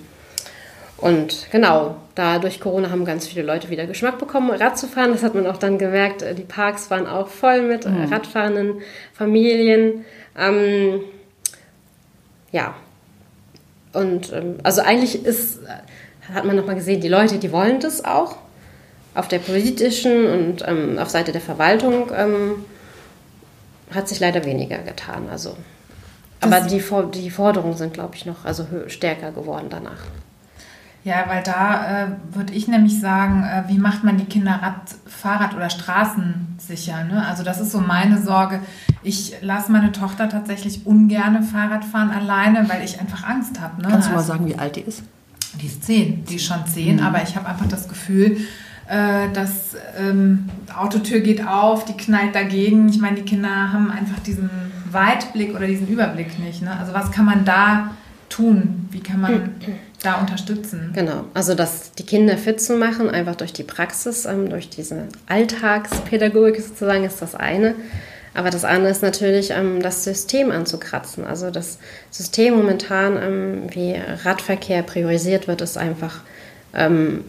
und 0.98 1.48
genau, 1.52 1.98
da 2.16 2.40
durch 2.40 2.60
Corona 2.60 2.90
haben 2.90 3.06
ganz 3.06 3.28
viele 3.28 3.44
Leute 3.44 3.70
wieder 3.70 3.86
Geschmack 3.86 4.18
bekommen, 4.18 4.50
Rad 4.50 4.80
zu 4.80 4.88
fahren. 4.88 5.12
Das 5.12 5.22
hat 5.22 5.36
man 5.36 5.46
auch 5.46 5.58
dann 5.58 5.78
gemerkt. 5.78 6.26
Die 6.36 6.44
Parks 6.44 6.90
waren 6.90 7.06
auch 7.06 7.28
voll 7.28 7.62
mit 7.62 7.86
äh, 7.86 7.90
radfahrenden 8.10 8.82
Familien. 9.14 10.06
Ähm, 10.36 11.02
ja, 12.52 12.74
und 13.94 14.34
ähm, 14.34 14.58
also 14.64 14.82
eigentlich 14.82 15.24
ist, 15.24 15.60
hat 16.34 16.46
man 16.46 16.56
nochmal 16.56 16.76
gesehen, 16.76 17.02
die 17.02 17.08
Leute, 17.08 17.38
die 17.38 17.52
wollen 17.52 17.80
das 17.80 18.04
auch. 18.06 18.38
Auf 19.16 19.28
der 19.28 19.40
politischen 19.40 20.26
und 20.28 20.64
ähm, 20.68 21.00
auf 21.00 21.10
Seite 21.10 21.32
der 21.32 21.42
Verwaltung 21.42 22.12
ähm, 22.16 22.52
hat 23.94 24.08
sich 24.08 24.20
leider 24.20 24.46
weniger 24.46 24.78
getan. 24.80 25.28
Also, 25.32 25.58
aber 26.40 26.62
die, 26.62 26.80
For- 26.80 27.10
die 27.10 27.32
Forderungen 27.32 27.76
sind, 27.76 27.94
glaube 27.94 28.16
ich, 28.16 28.26
noch 28.28 28.46
also 28.46 28.68
stärker 28.88 29.32
geworden 29.32 29.68
danach. 29.72 30.04
Ja, 31.04 31.24
weil 31.28 31.42
da 31.42 32.04
äh, 32.04 32.08
würde 32.36 32.54
ich 32.54 32.68
nämlich 32.68 33.00
sagen, 33.00 33.44
äh, 33.44 33.64
wie 33.70 33.78
macht 33.80 34.04
man 34.04 34.18
die 34.18 34.26
Kinder 34.26 34.60
Rad, 34.62 34.76
Fahrrad 35.08 35.56
oder 35.56 35.70
Straßen 35.70 36.58
sicher? 36.60 37.04
Ne? 37.06 37.26
Also 37.26 37.44
das 37.44 37.60
ist 37.62 37.72
so 37.72 37.80
meine 37.80 38.22
Sorge. 38.22 38.60
Ich 39.04 39.36
lasse 39.42 39.72
meine 39.72 39.94
Tochter 39.94 40.28
tatsächlich 40.30 40.86
ungerne 40.86 41.42
Fahrrad 41.44 41.86
fahren 41.86 42.12
alleine, 42.12 42.68
weil 42.70 42.84
ich 42.84 43.00
einfach 43.00 43.24
Angst 43.28 43.60
habe. 43.62 43.82
Ne? 43.82 43.88
Kannst 43.90 44.10
du 44.10 44.12
mal 44.12 44.18
Also- 44.20 44.34
sagen, 44.34 44.48
wie 44.48 44.56
alt 44.60 44.76
die 44.76 44.82
ist? 44.82 45.02
Die 45.62 45.68
ist 45.68 45.84
zehn, 45.84 46.24
die 46.26 46.36
ist 46.36 46.46
schon 46.46 46.66
zehn, 46.68 47.00
aber 47.00 47.24
ich 47.24 47.36
habe 47.36 47.48
einfach 47.48 47.68
das 47.68 47.88
Gefühl, 47.88 48.38
äh, 48.88 49.30
dass 49.34 49.76
ähm, 50.00 50.50
die 50.68 50.74
Autotür 50.74 51.20
geht 51.20 51.46
auf, 51.46 51.86
die 51.86 51.94
knallt 51.94 52.36
dagegen. 52.36 52.88
Ich 52.90 53.00
meine, 53.00 53.18
die 53.18 53.24
Kinder 53.24 53.74
haben 53.74 53.92
einfach 53.92 54.20
diesen 54.20 54.50
Weitblick 54.92 55.56
oder 55.56 55.68
diesen 55.68 55.88
Überblick 55.88 56.40
nicht. 56.40 56.62
Ne? 56.62 56.78
Also 56.80 56.94
was 56.94 57.12
kann 57.12 57.26
man 57.26 57.44
da 57.44 57.92
tun? 58.30 58.88
Wie 58.92 59.00
kann 59.00 59.22
man 59.22 59.50
da 60.04 60.16
unterstützen? 60.16 60.92
Genau, 60.94 61.26
also 61.34 61.54
dass 61.54 61.94
die 61.94 62.06
Kinder 62.06 62.38
fit 62.38 62.62
zu 62.62 62.78
machen, 62.78 63.10
einfach 63.10 63.36
durch 63.36 63.54
die 63.54 63.64
Praxis, 63.64 64.26
ähm, 64.26 64.50
durch 64.50 64.70
diese 64.70 65.08
Alltagspädagogik 65.28 66.62
sozusagen, 66.62 67.04
ist 67.04 67.22
das 67.22 67.36
eine. 67.36 67.76
Aber 68.38 68.52
das 68.52 68.64
andere 68.64 68.92
ist 68.92 69.02
natürlich, 69.02 69.50
ähm, 69.50 69.82
das 69.82 70.04
System 70.04 70.52
anzukratzen. 70.52 71.26
Also 71.26 71.50
das 71.50 71.80
System 72.12 72.56
momentan, 72.56 73.18
ähm, 73.18 73.64
wie 73.74 73.96
Radverkehr 74.24 74.84
priorisiert 74.84 75.48
wird, 75.48 75.62
ist 75.62 75.76
einfach 75.76 76.22
ähm, 76.76 77.26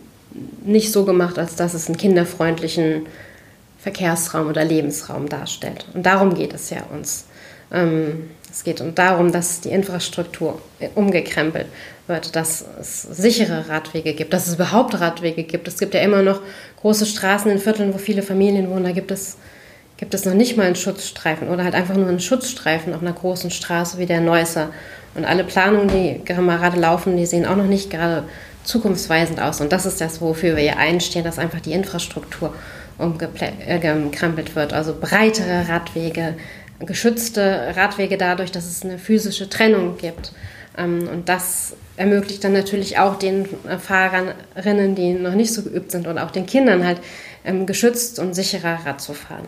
nicht 0.62 0.92
so 0.92 1.06
gemacht, 1.06 1.38
als 1.38 1.56
dass 1.56 1.72
es 1.72 1.86
einen 1.86 1.96
kinderfreundlichen 1.96 3.06
Verkehrsraum 3.78 4.48
oder 4.48 4.64
Lebensraum 4.66 5.30
darstellt. 5.30 5.86
Und 5.94 6.04
darum 6.04 6.34
geht 6.34 6.52
es 6.52 6.68
ja 6.68 6.82
uns. 6.92 7.24
Es 8.50 8.64
geht 8.64 8.80
um 8.80 8.94
darum, 8.94 9.30
dass 9.30 9.60
die 9.60 9.70
Infrastruktur 9.70 10.60
äh, 10.80 10.88
umgekrempelt 10.94 11.66
wird, 12.06 12.34
dass 12.34 12.64
es 12.80 13.02
sichere 13.02 13.68
Radwege 13.68 14.14
gibt, 14.14 14.32
dass 14.32 14.46
es 14.46 14.54
überhaupt 14.54 14.98
Radwege 15.00 15.44
gibt. 15.44 15.68
Es 15.68 15.78
gibt 15.78 15.94
ja 15.94 16.00
immer 16.00 16.22
noch 16.22 16.40
große 16.80 17.06
Straßen 17.06 17.50
in 17.50 17.58
Vierteln, 17.58 17.94
wo 17.94 17.98
viele 17.98 18.22
Familien 18.22 18.70
wohnen. 18.70 18.84
Da 18.84 18.92
gibt 18.92 19.10
es, 19.10 19.36
gibt 19.98 20.14
es 20.14 20.24
noch 20.24 20.34
nicht 20.34 20.56
mal 20.56 20.66
einen 20.66 20.76
Schutzstreifen 20.76 21.48
oder 21.48 21.64
halt 21.64 21.74
einfach 21.74 21.96
nur 21.96 22.08
einen 22.08 22.20
Schutzstreifen 22.20 22.94
auf 22.94 23.02
einer 23.02 23.12
großen 23.12 23.50
Straße 23.50 23.98
wie 23.98 24.06
der 24.06 24.20
Neusser. 24.20 24.70
Und 25.14 25.24
alle 25.24 25.44
Planungen, 25.44 25.88
die 25.88 26.24
gerade 26.24 26.78
laufen, 26.78 27.16
die 27.16 27.26
sehen 27.26 27.44
auch 27.44 27.56
noch 27.56 27.66
nicht 27.66 27.90
gerade 27.90 28.24
zukunftsweisend 28.62 29.40
aus. 29.40 29.60
Und 29.60 29.72
das 29.72 29.86
ist 29.86 30.00
das, 30.00 30.20
wofür 30.20 30.54
wir 30.54 30.62
hier 30.62 30.78
einstehen, 30.78 31.24
dass 31.24 31.38
einfach 31.38 31.60
die 31.60 31.72
Infrastruktur 31.72 32.54
umgekrempelt 32.98 34.54
wird. 34.54 34.72
Also 34.72 34.94
breitere 34.98 35.68
Radwege, 35.68 36.34
geschützte 36.80 37.74
Radwege 37.74 38.16
dadurch, 38.16 38.52
dass 38.52 38.66
es 38.66 38.82
eine 38.82 38.98
physische 38.98 39.48
Trennung 39.48 39.98
gibt. 39.98 40.32
Ähm, 40.76 41.08
Und 41.12 41.28
das 41.28 41.74
ermöglicht 41.96 42.44
dann 42.44 42.52
natürlich 42.52 42.98
auch 42.98 43.16
den 43.18 43.48
äh, 43.66 43.78
Fahrerinnen, 43.78 44.94
die 44.94 45.14
noch 45.14 45.34
nicht 45.34 45.52
so 45.52 45.62
geübt 45.62 45.90
sind 45.90 46.06
und 46.06 46.18
auch 46.18 46.30
den 46.30 46.46
Kindern 46.46 46.86
halt 46.86 47.00
geschützt 47.66 48.18
und 48.18 48.34
sicherer 48.34 48.78
Rad 48.84 49.00
zu 49.00 49.14
fahren. 49.14 49.46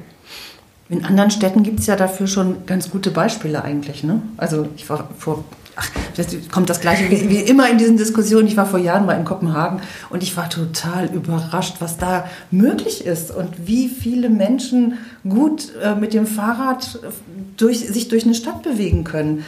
In 0.88 1.04
anderen 1.04 1.30
Städten 1.30 1.62
gibt 1.62 1.80
es 1.80 1.86
ja 1.86 1.94
dafür 1.94 2.26
schon 2.26 2.66
ganz 2.66 2.90
gute 2.90 3.10
Beispiele 3.10 3.62
eigentlich. 3.62 4.02
Ne? 4.02 4.22
Also 4.36 4.68
ich 4.76 4.88
war 4.90 5.08
vor 5.16 5.44
ach, 5.76 5.88
das 6.16 6.26
kommt 6.50 6.68
das 6.68 6.80
Gleiche 6.80 7.10
wie, 7.10 7.28
wie, 7.28 7.40
immer 7.40 7.70
in 7.70 7.78
diesen 7.78 7.96
Diskussionen. 7.96 8.46
Ich 8.46 8.56
war 8.56 8.66
vor 8.66 8.78
Jahren 8.78 9.06
mal 9.06 9.14
in 9.14 9.24
Kopenhagen 9.24 9.80
und 10.10 10.22
ich 10.22 10.36
war 10.36 10.50
total 10.50 11.06
überrascht, 11.06 11.76
was 11.80 11.96
da 11.96 12.28
möglich 12.50 13.06
ist 13.06 13.30
und 13.30 13.66
wie 13.66 13.88
viele 13.88 14.28
Menschen 14.28 14.98
gut 15.28 15.72
äh, 15.82 15.94
mit 15.94 16.12
dem 16.12 16.26
Fahrrad 16.26 16.98
durch, 17.56 17.80
sich 17.80 18.08
durch 18.08 18.24
eine 18.24 18.34
Stadt 18.34 18.62
bewegen 18.62 19.04
können. 19.04 19.44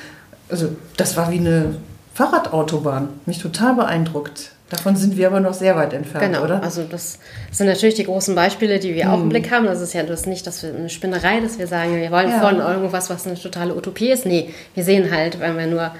Also 0.48 0.68
das 0.96 1.16
war 1.16 1.30
wie 1.30 1.38
eine 1.38 1.76
Fahrradautobahn. 2.14 3.08
Mich 3.26 3.38
total 3.38 3.74
beeindruckt. 3.74 4.52
Davon 4.72 4.96
sind 4.96 5.18
wir 5.18 5.26
aber 5.26 5.40
noch 5.40 5.52
sehr 5.52 5.76
weit 5.76 5.92
entfernt, 5.92 6.24
genau. 6.24 6.44
oder? 6.44 6.62
Also 6.62 6.82
das 6.84 7.18
sind 7.50 7.66
natürlich 7.66 7.96
die 7.96 8.04
großen 8.04 8.34
Beispiele, 8.34 8.78
die 8.78 8.94
wir 8.94 9.04
hm. 9.04 9.10
auch 9.10 9.20
im 9.20 9.28
Blick 9.28 9.50
haben. 9.50 9.66
Das 9.66 9.82
ist 9.82 9.92
ja 9.92 10.02
das 10.02 10.24
nicht 10.24 10.46
dass 10.46 10.62
wir 10.62 10.74
eine 10.74 10.88
Spinnerei, 10.88 11.40
dass 11.40 11.58
wir 11.58 11.66
sagen, 11.66 11.94
wir 11.94 12.10
wollen 12.10 12.30
ja. 12.30 12.40
von 12.40 12.58
irgendwas, 12.58 13.10
was 13.10 13.26
eine 13.26 13.38
totale 13.38 13.76
Utopie 13.76 14.10
ist. 14.10 14.24
Nee, 14.24 14.48
wir 14.74 14.82
sehen 14.82 15.14
halt, 15.14 15.40
wenn 15.40 15.58
wir 15.58 15.66
nur 15.66 15.90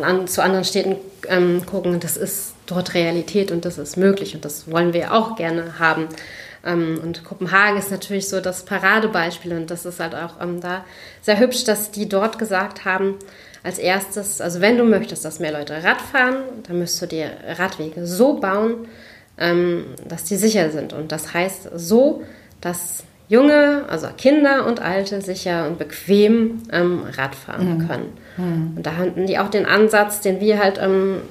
an, 0.00 0.26
zu 0.26 0.42
anderen 0.42 0.64
Städten 0.64 0.96
ähm, 1.28 1.66
gucken, 1.66 2.00
das 2.00 2.16
ist 2.16 2.54
dort 2.64 2.94
Realität 2.94 3.50
und 3.50 3.66
das 3.66 3.76
ist 3.76 3.98
möglich 3.98 4.34
und 4.34 4.46
das 4.46 4.70
wollen 4.70 4.94
wir 4.94 5.12
auch 5.12 5.36
gerne 5.36 5.78
haben. 5.78 6.08
Ähm, 6.64 7.00
und 7.02 7.24
Kopenhagen 7.24 7.76
ist 7.76 7.90
natürlich 7.90 8.30
so 8.30 8.40
das 8.40 8.64
Paradebeispiel 8.64 9.52
und 9.52 9.70
das 9.70 9.84
ist 9.84 10.00
halt 10.00 10.14
auch 10.14 10.40
ähm, 10.40 10.62
da 10.62 10.86
sehr 11.20 11.38
hübsch, 11.38 11.64
dass 11.64 11.90
die 11.90 12.08
dort 12.08 12.38
gesagt 12.38 12.86
haben, 12.86 13.16
als 13.62 13.78
erstes, 13.78 14.40
also 14.40 14.60
wenn 14.60 14.76
du 14.76 14.84
möchtest, 14.84 15.24
dass 15.24 15.38
mehr 15.38 15.52
Leute 15.52 15.82
Rad 15.84 16.00
fahren, 16.00 16.36
dann 16.66 16.78
müsst 16.78 17.00
du 17.00 17.06
dir 17.06 17.30
Radwege 17.46 18.06
so 18.06 18.34
bauen, 18.34 18.88
ähm, 19.38 19.84
dass 20.08 20.24
die 20.24 20.36
sicher 20.36 20.70
sind. 20.70 20.92
Und 20.92 21.12
das 21.12 21.32
heißt 21.32 21.70
so, 21.74 22.22
dass 22.60 23.04
junge, 23.28 23.84
also 23.88 24.08
Kinder 24.16 24.66
und 24.66 24.80
Alte 24.80 25.20
sicher 25.22 25.66
und 25.66 25.78
bequem 25.78 26.62
ähm, 26.72 27.04
Rad 27.16 27.34
fahren 27.34 27.78
mhm. 27.78 27.88
können. 27.88 28.12
Mhm. 28.36 28.72
Und 28.76 28.86
da 28.86 28.96
hatten 28.96 29.26
die 29.26 29.38
auch 29.38 29.48
den 29.48 29.64
Ansatz, 29.64 30.20
den 30.20 30.40
wir 30.40 30.58
halt 30.58 30.78
ähm, 30.82 31.22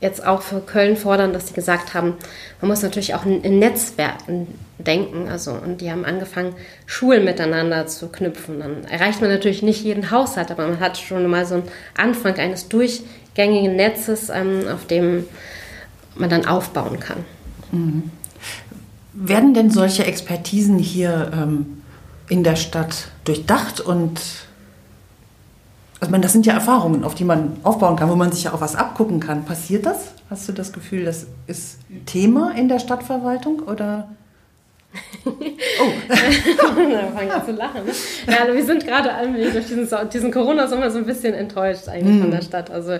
jetzt 0.00 0.24
auch 0.24 0.42
für 0.42 0.60
Köln 0.60 0.96
fordern, 0.96 1.32
dass 1.32 1.48
sie 1.48 1.54
gesagt 1.54 1.94
haben, 1.94 2.14
man 2.60 2.70
muss 2.70 2.82
natürlich 2.82 3.14
auch 3.14 3.26
in 3.26 3.58
Netzwerken 3.58 4.46
denken. 4.78 5.28
Also, 5.28 5.52
und 5.52 5.80
die 5.80 5.90
haben 5.90 6.04
angefangen, 6.04 6.54
Schulen 6.86 7.24
miteinander 7.24 7.86
zu 7.86 8.08
knüpfen. 8.08 8.60
Dann 8.60 8.84
erreicht 8.84 9.20
man 9.20 9.30
natürlich 9.30 9.62
nicht 9.62 9.82
jeden 9.82 10.10
Haushalt, 10.10 10.50
aber 10.50 10.66
man 10.66 10.80
hat 10.80 10.98
schon 10.98 11.26
mal 11.26 11.46
so 11.46 11.56
einen 11.56 11.68
Anfang 11.96 12.36
eines 12.36 12.68
durchgängigen 12.68 13.76
Netzes, 13.76 14.28
ähm, 14.28 14.62
auf 14.72 14.86
dem 14.86 15.24
man 16.14 16.30
dann 16.30 16.46
aufbauen 16.46 17.00
kann. 17.00 17.24
Mhm. 17.72 18.10
Werden 19.12 19.54
denn 19.54 19.70
solche 19.70 20.04
Expertisen 20.04 20.78
hier 20.78 21.30
ähm, 21.32 21.82
in 22.28 22.44
der 22.44 22.56
Stadt 22.56 23.08
durchdacht 23.24 23.80
und 23.80 24.20
also 25.98 26.10
meine, 26.10 26.22
das 26.22 26.32
sind 26.32 26.44
ja 26.44 26.52
Erfahrungen, 26.52 27.04
auf 27.04 27.14
die 27.14 27.24
man 27.24 27.56
aufbauen 27.62 27.96
kann, 27.96 28.10
wo 28.10 28.16
man 28.16 28.30
sich 28.30 28.44
ja 28.44 28.52
auch 28.52 28.60
was 28.60 28.76
abgucken 28.76 29.18
kann. 29.18 29.46
Passiert 29.46 29.86
das? 29.86 30.12
Hast 30.28 30.46
du 30.46 30.52
das 30.52 30.72
Gefühl, 30.72 31.06
das 31.06 31.26
ist 31.46 31.78
Thema 32.04 32.54
in 32.54 32.68
der 32.68 32.80
Stadtverwaltung 32.80 33.60
oder? 33.60 34.08
oh. 35.24 35.34
da 36.08 36.16
fangen 36.16 37.28
wir 37.28 37.44
zu 37.44 37.52
lachen. 37.52 37.84
Ne? 37.84 37.92
Ja, 38.28 38.42
also 38.42 38.54
wir 38.54 38.64
sind 38.64 38.86
gerade 38.86 39.12
allmählich 39.12 39.52
durch 39.52 39.66
diesen, 39.66 39.88
diesen 40.12 40.30
Corona-Sommer 40.30 40.90
so 40.90 40.98
ein 40.98 41.06
bisschen 41.06 41.34
enttäuscht 41.34 41.88
eigentlich 41.88 42.16
mm. 42.16 42.20
von 42.22 42.30
der 42.30 42.42
Stadt. 42.42 42.70
Also 42.70 42.98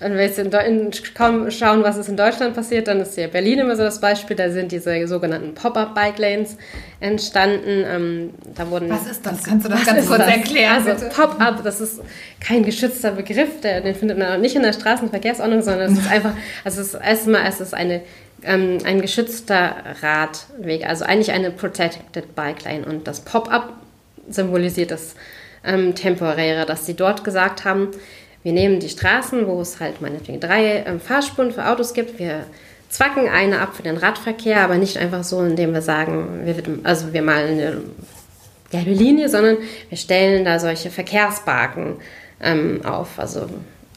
wenn 0.00 0.14
wir 0.14 0.22
jetzt 0.22 0.38
in, 0.38 0.50
in, 0.50 0.90
kaum 1.14 1.50
schauen, 1.50 1.82
was 1.82 1.98
ist 1.98 2.08
in 2.08 2.16
Deutschland 2.16 2.54
passiert, 2.54 2.88
dann 2.88 3.00
ist 3.00 3.16
ja 3.18 3.26
Berlin 3.26 3.58
immer 3.58 3.76
so 3.76 3.82
das 3.82 4.00
Beispiel. 4.00 4.34
Da 4.34 4.50
sind 4.50 4.72
diese 4.72 5.06
sogenannten 5.06 5.54
Pop-up-Bike-Lanes 5.54 6.56
entstanden. 7.00 7.84
Ähm, 7.86 8.30
da 8.54 8.70
wurden, 8.70 8.88
was 8.88 9.06
ist 9.06 9.24
das? 9.26 9.44
Kannst 9.44 9.66
du 9.66 9.70
das 9.70 9.84
ganz 9.84 10.06
kurz 10.06 10.20
das? 10.20 10.28
erklären? 10.28 10.82
Also 10.86 11.06
Pop-up, 11.10 11.62
das 11.62 11.82
ist 11.82 12.00
kein 12.40 12.64
geschützter 12.64 13.12
Begriff. 13.12 13.60
Der, 13.60 13.82
den 13.82 13.94
findet 13.94 14.18
man 14.18 14.40
nicht 14.40 14.56
in 14.56 14.62
der 14.62 14.72
Straßenverkehrsordnung, 14.72 15.60
sondern 15.60 15.92
es 15.92 15.98
ist 15.98 16.10
einfach, 16.10 16.32
also 16.64 16.80
es 16.80 16.94
ist 16.94 17.00
erstmal, 17.00 17.46
es 17.46 17.60
ist 17.60 17.74
eine 17.74 18.00
ähm, 18.44 18.78
ein 18.84 19.00
geschützter 19.00 19.76
Radweg, 20.02 20.86
also 20.86 21.04
eigentlich 21.04 21.32
eine 21.32 21.50
Protected 21.50 22.34
Bike 22.34 22.64
Lane. 22.64 22.84
Und 22.84 23.06
das 23.06 23.20
Pop-up 23.20 23.72
symbolisiert 24.28 24.90
das 24.90 25.14
ähm, 25.64 25.94
Temporäre, 25.94 26.66
dass 26.66 26.86
sie 26.86 26.94
dort 26.94 27.24
gesagt 27.24 27.64
haben, 27.64 27.88
wir 28.42 28.52
nehmen 28.52 28.80
die 28.80 28.88
Straßen, 28.88 29.46
wo 29.46 29.60
es 29.60 29.80
halt 29.80 30.00
meinetwegen 30.00 30.40
drei 30.40 30.84
ähm, 30.86 31.00
Fahrspuren 31.00 31.52
für 31.52 31.66
Autos 31.66 31.92
gibt. 31.92 32.18
Wir 32.18 32.46
zwacken 32.88 33.28
eine 33.28 33.60
ab 33.60 33.76
für 33.76 33.82
den 33.82 33.96
Radverkehr, 33.96 34.62
aber 34.62 34.76
nicht 34.76 34.96
einfach 34.96 35.24
so, 35.24 35.40
indem 35.42 35.74
wir 35.74 35.82
sagen, 35.82 36.40
wir, 36.44 36.56
also 36.84 37.12
wir 37.12 37.22
malen 37.22 37.60
eine 37.60 37.76
gelbe 38.70 38.92
Linie, 38.92 39.28
sondern 39.28 39.58
wir 39.88 39.98
stellen 39.98 40.44
da 40.44 40.58
solche 40.58 40.90
Verkehrsbarken 40.90 41.96
ähm, 42.42 42.80
auf. 42.84 43.18
Also 43.18 43.48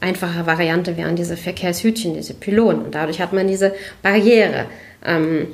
einfache 0.04 0.46
Variante 0.46 0.98
wären 0.98 1.16
diese 1.16 1.38
Verkehrshütchen, 1.38 2.14
diese 2.14 2.34
Pylonen. 2.34 2.84
Und 2.84 2.96
dadurch 2.96 3.20
hat 3.22 3.34
man 3.34 3.48
diese 3.48 3.74
Barriere. 4.02 4.66
Ähm, 5.04 5.48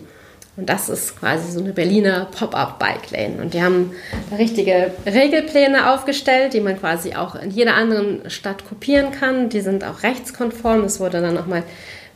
und 0.58 0.68
das 0.68 0.90
ist 0.90 1.18
quasi 1.18 1.52
so 1.54 1.62
eine 1.62 1.72
Berliner 1.72 2.28
Pop-up-Bike-Lane. 2.38 3.42
Und 3.42 3.54
die 3.54 3.62
haben 3.62 3.94
da 4.30 4.36
richtige 4.36 4.92
Regelpläne 5.06 5.94
aufgestellt, 5.94 6.54
die 6.54 6.60
man 6.60 6.78
quasi 6.78 7.16
auch 7.16 7.36
in 7.36 7.52
jeder 7.52 7.76
anderen 7.76 8.30
Stadt 8.30 8.68
kopieren 8.68 9.12
kann. 9.12 9.48
Die 9.48 9.62
sind 9.62 9.86
auch 9.86 10.04
rechtskonform. 10.04 10.82
Das 10.82 11.00
wurde 11.00 11.22
dann 11.22 11.36
nochmal 11.36 11.64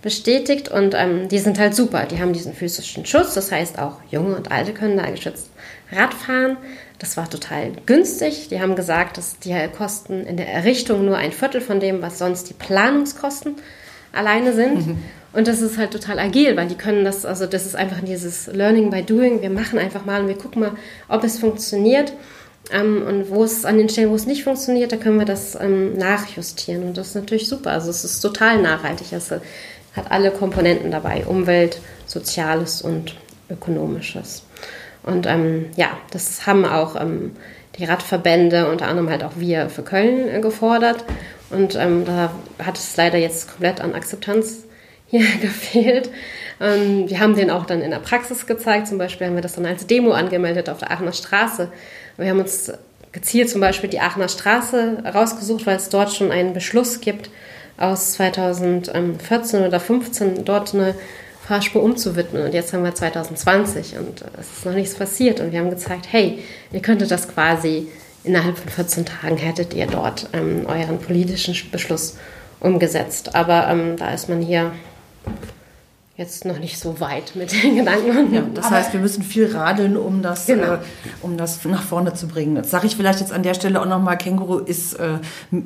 bestätigt 0.01 0.67
und 0.67 0.93
ähm, 0.97 1.29
die 1.29 1.39
sind 1.39 1.57
halt 1.57 1.73
super. 1.73 2.05
Die 2.05 2.19
haben 2.19 2.33
diesen 2.33 2.53
physischen 2.53 3.05
Schutz, 3.05 3.33
das 3.33 3.51
heißt 3.51 3.79
auch 3.79 3.99
Junge 4.11 4.35
und 4.35 4.51
Alte 4.51 4.73
können 4.73 4.97
da 4.97 5.09
geschützt 5.09 5.49
Rad 5.91 6.13
fahren. 6.13 6.57
Das 7.03 7.17
war 7.17 7.29
total 7.29 7.73
günstig. 7.85 8.47
Die 8.47 8.61
haben 8.61 8.77
gesagt, 8.77 9.17
dass 9.17 9.37
die 9.37 9.53
kosten 9.75 10.25
in 10.25 10.37
der 10.37 10.47
Errichtung 10.47 11.03
nur 11.03 11.17
ein 11.17 11.33
Viertel 11.33 11.59
von 11.59 11.81
dem, 11.81 12.01
was 12.01 12.17
sonst 12.17 12.49
die 12.49 12.53
Planungskosten 12.53 13.55
alleine 14.13 14.53
sind. 14.53 14.87
Mhm. 14.87 14.97
Und 15.33 15.49
das 15.49 15.61
ist 15.61 15.77
halt 15.77 15.91
total 15.91 16.17
agil, 16.17 16.55
weil 16.55 16.69
die 16.69 16.77
können 16.77 17.03
das, 17.03 17.25
also 17.25 17.45
das 17.45 17.65
ist 17.65 17.75
einfach 17.75 17.99
dieses 17.99 18.47
Learning 18.47 18.89
by 18.89 19.03
Doing. 19.03 19.41
Wir 19.41 19.49
machen 19.49 19.79
einfach 19.79 20.05
mal 20.05 20.21
und 20.21 20.29
wir 20.29 20.37
gucken 20.37 20.61
mal, 20.61 20.71
ob 21.09 21.25
es 21.25 21.39
funktioniert. 21.39 22.13
Ähm, 22.71 23.03
und 23.05 23.29
wo 23.29 23.43
es 23.43 23.65
an 23.65 23.77
den 23.77 23.89
Stellen, 23.89 24.09
wo 24.09 24.15
es 24.15 24.25
nicht 24.25 24.45
funktioniert, 24.45 24.93
da 24.93 24.95
können 24.95 25.19
wir 25.19 25.25
das 25.25 25.55
ähm, 25.59 25.97
nachjustieren. 25.97 26.83
Und 26.85 26.95
das 26.95 27.09
ist 27.09 27.15
natürlich 27.15 27.49
super. 27.49 27.71
Also 27.71 27.89
es 27.89 28.05
ist 28.05 28.21
total 28.21 28.61
nachhaltig. 28.61 29.11
Es 29.11 29.29
hat 29.29 29.41
alle 30.09 30.31
Komponenten 30.31 30.89
dabei. 30.89 31.25
Umwelt, 31.25 31.81
Soziales 32.05 32.81
und 32.81 33.17
Ökonomisches. 33.49 34.42
Und 35.03 35.25
ähm, 35.25 35.67
ja, 35.75 35.97
das 36.11 36.47
haben 36.47 36.65
auch 36.65 36.99
ähm, 36.99 37.31
die 37.77 37.85
Radverbände, 37.85 38.69
unter 38.69 38.87
anderem 38.87 39.09
halt 39.09 39.23
auch 39.23 39.33
wir 39.35 39.69
für 39.69 39.83
Köln 39.83 40.29
äh, 40.29 40.39
gefordert. 40.39 41.03
Und 41.49 41.75
ähm, 41.75 42.05
da 42.05 42.31
hat 42.63 42.77
es 42.77 42.95
leider 42.95 43.17
jetzt 43.17 43.49
komplett 43.49 43.81
an 43.81 43.93
Akzeptanz 43.93 44.65
hier 45.07 45.25
gefehlt. 45.41 46.09
Ähm, 46.59 47.09
wir 47.09 47.19
haben 47.19 47.35
den 47.35 47.51
auch 47.51 47.65
dann 47.65 47.81
in 47.81 47.91
der 47.91 47.99
Praxis 47.99 48.45
gezeigt. 48.45 48.87
Zum 48.87 48.97
Beispiel 48.97 49.27
haben 49.27 49.35
wir 49.35 49.41
das 49.41 49.55
dann 49.55 49.65
als 49.65 49.85
Demo 49.85 50.11
angemeldet 50.11 50.69
auf 50.69 50.79
der 50.79 50.91
Aachener 50.91 51.13
Straße. 51.13 51.69
Wir 52.17 52.29
haben 52.29 52.39
uns 52.39 52.71
gezielt 53.11 53.49
zum 53.49 53.61
Beispiel 53.61 53.89
die 53.89 53.99
Aachener 53.99 54.29
Straße 54.29 55.03
rausgesucht, 55.13 55.65
weil 55.65 55.77
es 55.77 55.89
dort 55.89 56.13
schon 56.13 56.31
einen 56.31 56.53
Beschluss 56.53 57.01
gibt 57.01 57.29
aus 57.77 58.13
2014 58.13 59.61
oder 59.61 59.79
2015, 59.79 60.45
dort 60.45 60.73
eine 60.73 60.95
Fahrspur 61.47 61.83
umzuwidmen. 61.83 62.45
Und 62.45 62.53
jetzt 62.53 62.73
haben 62.73 62.83
wir 62.83 62.95
2020 62.95 63.97
und 63.97 64.23
es 64.39 64.57
ist 64.57 64.65
noch 64.65 64.73
nichts 64.73 64.95
passiert. 64.95 65.39
Und 65.39 65.51
wir 65.51 65.59
haben 65.59 65.69
gezeigt, 65.69 66.07
hey, 66.09 66.39
ihr 66.71 66.81
könntet 66.81 67.11
das 67.11 67.27
quasi 67.27 67.87
innerhalb 68.23 68.57
von 68.57 68.69
14 68.69 69.05
Tagen 69.05 69.37
hättet 69.37 69.73
ihr 69.73 69.87
dort 69.87 70.29
ähm, 70.33 70.65
euren 70.65 70.99
politischen 70.99 71.55
Beschluss 71.71 72.17
umgesetzt. 72.59 73.35
Aber 73.35 73.67
ähm, 73.67 73.97
da 73.97 74.13
ist 74.13 74.29
man 74.29 74.41
hier 74.41 74.71
jetzt 76.15 76.45
noch 76.45 76.59
nicht 76.59 76.79
so 76.79 76.99
weit 76.99 77.35
mit 77.35 77.51
den 77.51 77.75
Gedanken. 77.75 78.33
Ja, 78.33 78.43
das 78.53 78.69
heißt, 78.69 78.93
wir 78.93 78.99
müssen 78.99 79.23
viel 79.23 79.55
radeln, 79.55 79.97
um 79.97 80.21
das, 80.21 80.45
genau. 80.45 80.73
äh, 80.73 80.77
um 81.21 81.37
das 81.37 81.63
nach 81.65 81.81
vorne 81.81 82.13
zu 82.13 82.27
bringen. 82.27 82.55
Jetzt 82.55 82.69
sage 82.69 82.85
ich 82.85 82.95
vielleicht 82.95 83.19
jetzt 83.19 83.33
an 83.33 83.41
der 83.41 83.55
Stelle 83.55 83.81
auch 83.81 83.87
nochmal, 83.87 84.17
Känguru 84.17 84.59
ist 84.59 84.93
äh, 84.93 85.17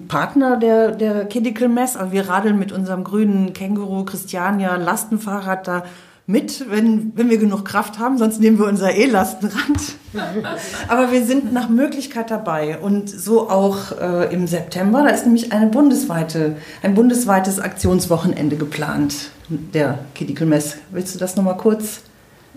Partner 0.08 0.58
der, 0.58 0.92
der 0.92 1.26
Kidical 1.26 1.68
Mess. 1.68 1.98
Also 1.98 2.14
wir 2.14 2.30
radeln 2.30 2.58
mit 2.58 2.72
unserem 2.72 3.04
grünen 3.04 3.52
Känguru 3.52 4.06
Christiania 4.06 4.78
Lastenfahrrad 4.78 5.68
da 5.68 5.84
mit, 6.30 6.70
wenn, 6.70 7.14
wenn 7.16 7.30
wir 7.30 7.38
genug 7.38 7.64
Kraft 7.64 8.00
haben, 8.00 8.18
sonst 8.18 8.42
nehmen 8.42 8.60
wir 8.60 8.66
unser 8.66 8.94
E-Lastenrad. 8.94 9.96
Aber 10.90 11.12
wir 11.14 11.26
sind 11.26 11.54
nach 11.54 11.70
Möglichkeit 11.70 12.32
dabei 12.32 12.80
und 12.80 13.10
so 13.10 13.50
auch 13.50 13.98
äh, 13.98 14.34
im 14.34 14.46
September. 14.46 15.04
Da 15.04 15.10
ist 15.10 15.26
nämlich 15.26 15.54
eine 15.54 15.68
bundesweite, 15.68 16.58
ein 16.84 16.96
bundesweites 16.96 17.60
Aktionswochenende 17.60 18.58
geplant, 18.58 19.32
der 19.50 20.00
Kidikel 20.16 20.48
Mess. 20.48 20.78
Willst 20.92 21.16
du 21.16 21.20
das 21.20 21.36
nochmal 21.36 21.58
kurz? 21.58 22.02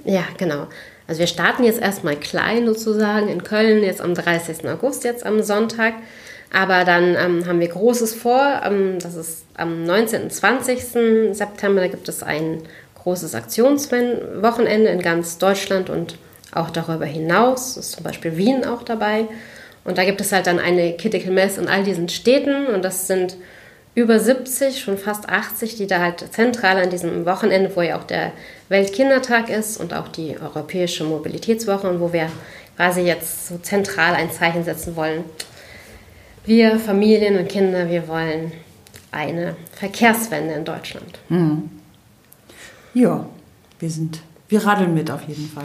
Ja, 0.04 0.24
genau. 0.36 0.66
Also 1.06 1.20
wir 1.20 1.26
starten 1.26 1.64
jetzt 1.64 1.80
erstmal 1.80 2.16
klein 2.16 2.66
sozusagen 2.66 3.28
in 3.28 3.42
Köln, 3.42 3.82
jetzt 3.82 4.00
am 4.00 4.14
30. 4.14 4.68
August, 4.68 5.04
jetzt 5.04 5.26
am 5.26 5.42
Sonntag. 5.42 5.94
Aber 6.52 6.84
dann 6.84 7.16
ähm, 7.16 7.46
haben 7.46 7.60
wir 7.60 7.68
Großes 7.68 8.14
vor. 8.14 8.62
Ähm, 8.64 8.98
das 9.00 9.14
ist 9.14 9.44
am 9.54 9.84
19. 9.84 10.22
und 10.22 10.32
20. 10.32 11.36
September, 11.36 11.80
da 11.80 11.88
gibt 11.88 12.08
es 12.08 12.22
einen 12.22 12.62
großes 13.02 13.34
Aktionswochenende 13.34 14.90
in 14.90 15.00
ganz 15.00 15.38
Deutschland 15.38 15.90
und 15.90 16.18
auch 16.52 16.70
darüber 16.70 17.06
hinaus. 17.06 17.76
Ist 17.76 17.92
zum 17.92 18.04
Beispiel 18.04 18.36
Wien 18.36 18.64
auch 18.64 18.82
dabei. 18.82 19.26
Und 19.84 19.98
da 19.98 20.04
gibt 20.04 20.20
es 20.20 20.32
halt 20.32 20.46
dann 20.46 20.58
eine 20.58 20.96
Critical 20.96 21.32
Mess 21.32 21.56
in 21.56 21.68
all 21.68 21.84
diesen 21.84 22.08
Städten 22.08 22.66
und 22.66 22.84
das 22.84 23.06
sind 23.06 23.36
über 23.94 24.20
70, 24.20 24.80
schon 24.80 24.98
fast 24.98 25.28
80, 25.28 25.76
die 25.76 25.86
da 25.86 26.00
halt 26.00 26.32
zentral 26.32 26.78
an 26.78 26.90
diesem 26.90 27.26
Wochenende, 27.26 27.74
wo 27.74 27.82
ja 27.82 27.98
auch 27.98 28.04
der 28.04 28.32
Weltkindertag 28.68 29.50
ist 29.50 29.78
und 29.78 29.92
auch 29.94 30.08
die 30.08 30.38
Europäische 30.40 31.04
Mobilitätswoche 31.04 31.90
und 31.90 32.00
wo 32.00 32.12
wir 32.12 32.30
quasi 32.76 33.02
jetzt 33.02 33.48
so 33.48 33.58
zentral 33.58 34.14
ein 34.14 34.30
Zeichen 34.30 34.64
setzen 34.64 34.96
wollen. 34.96 35.24
Wir 36.46 36.78
Familien 36.78 37.38
und 37.38 37.48
Kinder, 37.48 37.90
wir 37.90 38.08
wollen 38.08 38.52
eine 39.10 39.56
Verkehrswende 39.72 40.54
in 40.54 40.64
Deutschland. 40.64 41.18
Mhm. 41.28 41.70
Ja, 42.94 43.26
wir 43.78 43.90
sind 43.90 44.20
wir 44.50 44.66
radeln 44.66 44.92
mit 44.94 45.10
auf 45.10 45.22
jeden 45.28 45.48
Fall. 45.48 45.64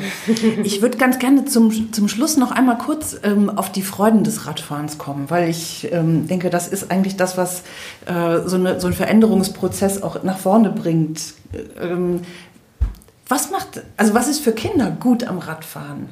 Ich 0.64 0.82
würde 0.82 0.98
ganz 0.98 1.18
gerne 1.18 1.46
zum, 1.46 1.92
zum 1.92 2.08
Schluss 2.08 2.38
noch 2.38 2.52
einmal 2.52 2.78
kurz 2.78 3.18
ähm, 3.24 3.50
auf 3.50 3.72
die 3.72 3.82
Freuden 3.82 4.24
des 4.24 4.46
Radfahrens 4.46 5.00
kommen, 5.00 5.30
weil 5.30 5.50
ich 5.50 5.92
ähm, 5.92 6.28
denke, 6.28 6.52
das 6.52 6.68
ist 6.68 6.92
eigentlich 6.92 7.18
das, 7.18 7.36
was 7.36 7.64
äh, 8.06 8.48
so, 8.48 8.56
eine, 8.58 8.80
so 8.80 8.88
einen 8.88 8.96
Veränderungsprozess 8.96 10.04
auch 10.04 10.22
nach 10.24 10.38
vorne 10.38 10.70
bringt. 10.70 11.34
Ähm, 11.82 12.22
was 13.28 13.50
macht, 13.50 13.82
also 13.98 14.14
was 14.14 14.28
ist 14.28 14.42
für 14.42 14.52
Kinder 14.52 14.96
gut 15.00 15.24
am 15.24 15.40
Radfahren? 15.40 16.10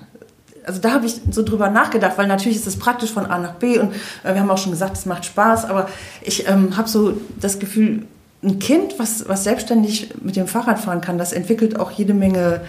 Also 0.66 0.82
da 0.82 0.94
habe 0.94 1.06
ich 1.06 1.22
so 1.30 1.44
drüber 1.44 1.70
nachgedacht, 1.70 2.18
weil 2.18 2.28
natürlich 2.28 2.58
ist 2.58 2.66
es 2.66 2.80
praktisch 2.80 3.12
von 3.12 3.28
A 3.28 3.38
nach 3.38 3.56
B 3.56 3.78
und 3.78 3.94
äh, 4.24 4.34
wir 4.34 4.40
haben 4.40 4.50
auch 4.50 4.58
schon 4.58 4.72
gesagt, 4.72 4.98
es 4.98 5.06
macht 5.06 5.26
Spaß, 5.26 5.66
aber 5.66 5.90
ich 6.24 6.48
ähm, 6.48 6.76
habe 6.76 6.90
so 6.90 7.18
das 7.40 7.60
Gefühl, 7.60 8.08
ein 8.44 8.60
Kind, 8.60 9.00
was, 9.00 9.28
was 9.28 9.44
selbstständig 9.44 10.10
mit 10.22 10.36
dem 10.36 10.48
Fahrrad 10.48 10.80
fahren 10.80 11.02
kann, 11.02 11.18
das 11.18 11.34
entwickelt 11.34 11.80
auch 11.80 11.92
jede 11.92 12.14
Menge 12.14 12.62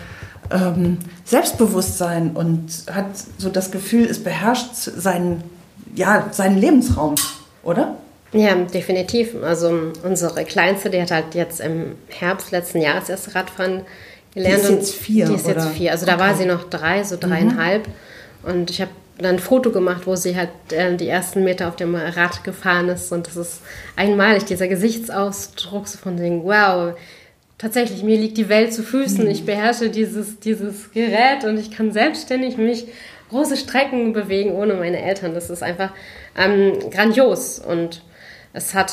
ähm, 0.51 0.99
Selbstbewusstsein 1.25 2.31
und 2.33 2.85
hat 2.93 3.07
so 3.39 3.49
das 3.49 3.71
Gefühl, 3.71 4.05
es 4.05 4.23
beherrscht 4.23 4.75
seinen, 4.75 5.43
ja, 5.95 6.29
seinen 6.31 6.59
Lebensraum, 6.59 7.15
oder? 7.63 7.97
Ja, 8.33 8.55
definitiv. 8.55 9.35
Also 9.43 9.93
unsere 10.03 10.45
Kleinste, 10.45 10.91
die 10.91 11.01
hat 11.01 11.11
halt 11.11 11.35
jetzt 11.35 11.61
im 11.61 11.95
Herbst 12.09 12.51
letzten 12.51 12.81
Jahres 12.81 13.09
erst 13.09 13.35
Radfahren 13.35 13.83
gelernt. 14.35 14.59
Die 14.59 14.63
ist 14.63 14.71
jetzt 14.71 14.95
vier, 14.95 15.27
Die 15.27 15.35
ist 15.35 15.47
oder? 15.47 15.55
jetzt 15.55 15.69
vier. 15.69 15.93
Also 15.93 16.05
da 16.05 16.19
war 16.19 16.35
sie 16.35 16.45
noch 16.45 16.65
drei, 16.65 17.05
so 17.05 17.17
dreieinhalb. 17.19 17.87
Mhm. 17.87 18.51
Und 18.51 18.71
ich 18.71 18.81
habe 18.81 18.91
dann 19.19 19.37
ein 19.37 19.39
Foto 19.39 19.71
gemacht, 19.71 20.07
wo 20.07 20.17
sie 20.17 20.37
halt 20.37 20.51
äh, 20.71 20.97
die 20.97 21.09
ersten 21.09 21.45
Meter 21.45 21.69
auf 21.69 21.77
dem 21.77 21.95
Rad 21.95 22.43
gefahren 22.45 22.89
ist. 22.89 23.13
Und 23.13 23.27
das 23.27 23.37
ist 23.37 23.63
einmalig, 23.97 24.45
dieser 24.45 24.69
Gesichtsausdruck 24.69 25.87
so 25.87 25.99
von 25.99 26.17
dem, 26.17 26.43
wow, 26.43 26.95
tatsächlich, 27.59 28.03
mir 28.03 28.19
liegt 28.19 28.37
die 28.37 28.49
Welt 28.49 28.75
zu 28.75 28.83
Füßen. 28.83 29.27
Ich 29.29 29.47
beherrsche 29.47 29.91
dieses, 29.91 30.41
dieses 30.41 30.91
Gerät 30.91 31.45
und 31.45 31.59
ich 31.59 31.71
kann 31.71 31.93
selbstständig 31.93 32.57
mich 32.57 32.87
große 33.31 33.57
Strecken 33.57 34.13
bewegen 34.13 34.53
ohne 34.53 34.75
meine 34.75 35.01
Eltern. 35.01 35.35
Das 35.35 35.51
ist 35.51 35.63
einfach 35.63 35.91
ähm, 36.37 36.79
grandios 36.91 37.59
und 37.59 38.03
es 38.53 38.75
hat, 38.75 38.93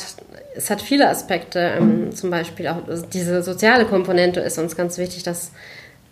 es 0.55 0.69
hat 0.69 0.81
viele 0.81 1.09
Aspekte. 1.09 1.59
Ähm, 1.77 2.15
zum 2.15 2.29
Beispiel 2.29 2.67
auch 2.67 2.81
diese 3.13 3.43
soziale 3.43 3.85
Komponente 3.85 4.39
ist 4.39 4.57
uns 4.57 4.75
ganz 4.75 4.97
wichtig, 4.97 5.23
dass 5.23 5.51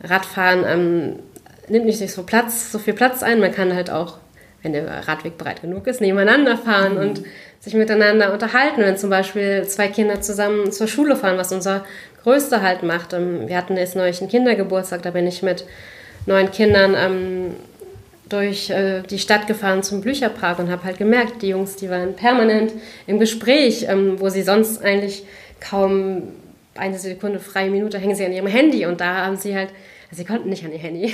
Radfahren 0.01 0.63
ähm, 0.65 1.19
nimmt 1.69 1.85
nicht 1.85 1.99
so 2.09 2.23
Platz, 2.23 2.71
so 2.71 2.79
viel 2.79 2.93
Platz 2.93 3.23
ein. 3.23 3.39
Man 3.39 3.51
kann 3.51 3.73
halt 3.73 3.89
auch, 3.89 4.17
wenn 4.61 4.73
der 4.73 5.07
Radweg 5.07 5.37
breit 5.37 5.61
genug 5.61 5.87
ist, 5.87 6.01
nebeneinander 6.01 6.57
fahren 6.57 6.95
mhm. 6.95 7.01
und 7.01 7.23
sich 7.59 7.73
miteinander 7.73 8.33
unterhalten. 8.33 8.81
Wenn 8.81 8.97
zum 8.97 9.09
Beispiel 9.09 9.65
zwei 9.67 9.87
Kinder 9.87 10.21
zusammen 10.21 10.71
zur 10.71 10.87
Schule 10.87 11.15
fahren, 11.15 11.37
was 11.37 11.51
unser 11.51 11.85
Größter 12.23 12.61
halt 12.61 12.83
macht. 12.83 13.13
Ähm, 13.13 13.47
wir 13.47 13.57
hatten 13.57 13.77
jetzt 13.77 13.95
neulich 13.95 14.21
einen 14.21 14.29
Kindergeburtstag, 14.29 15.01
da 15.01 15.11
bin 15.11 15.27
ich 15.27 15.41
mit 15.41 15.65
neun 16.25 16.51
Kindern 16.51 16.95
ähm, 16.97 17.55
durch 18.27 18.69
äh, 18.69 19.01
die 19.01 19.19
Stadt 19.19 19.47
gefahren 19.47 19.83
zum 19.83 20.01
Blücherpark 20.01 20.59
und 20.59 20.69
habe 20.69 20.83
halt 20.83 20.97
gemerkt, 20.97 21.41
die 21.41 21.49
Jungs, 21.49 21.75
die 21.75 21.89
waren 21.89 22.15
permanent 22.15 22.71
im 23.07 23.19
Gespräch, 23.19 23.85
ähm, 23.89 24.19
wo 24.19 24.29
sie 24.29 24.43
sonst 24.43 24.83
eigentlich 24.83 25.25
kaum 25.59 26.23
eine 26.75 26.97
Sekunde 26.97 27.39
freie 27.39 27.69
Minute 27.69 27.97
hängen 27.97 28.15
sie 28.15 28.25
an 28.25 28.31
ihrem 28.31 28.47
Handy 28.47 28.85
und 28.85 29.01
da 29.01 29.25
haben 29.25 29.35
sie 29.35 29.55
halt 29.55 29.69
Sie 30.11 30.25
konnten 30.25 30.49
nicht 30.49 30.65
an 30.65 30.71
ihr 30.71 30.79
Handy. 30.79 31.13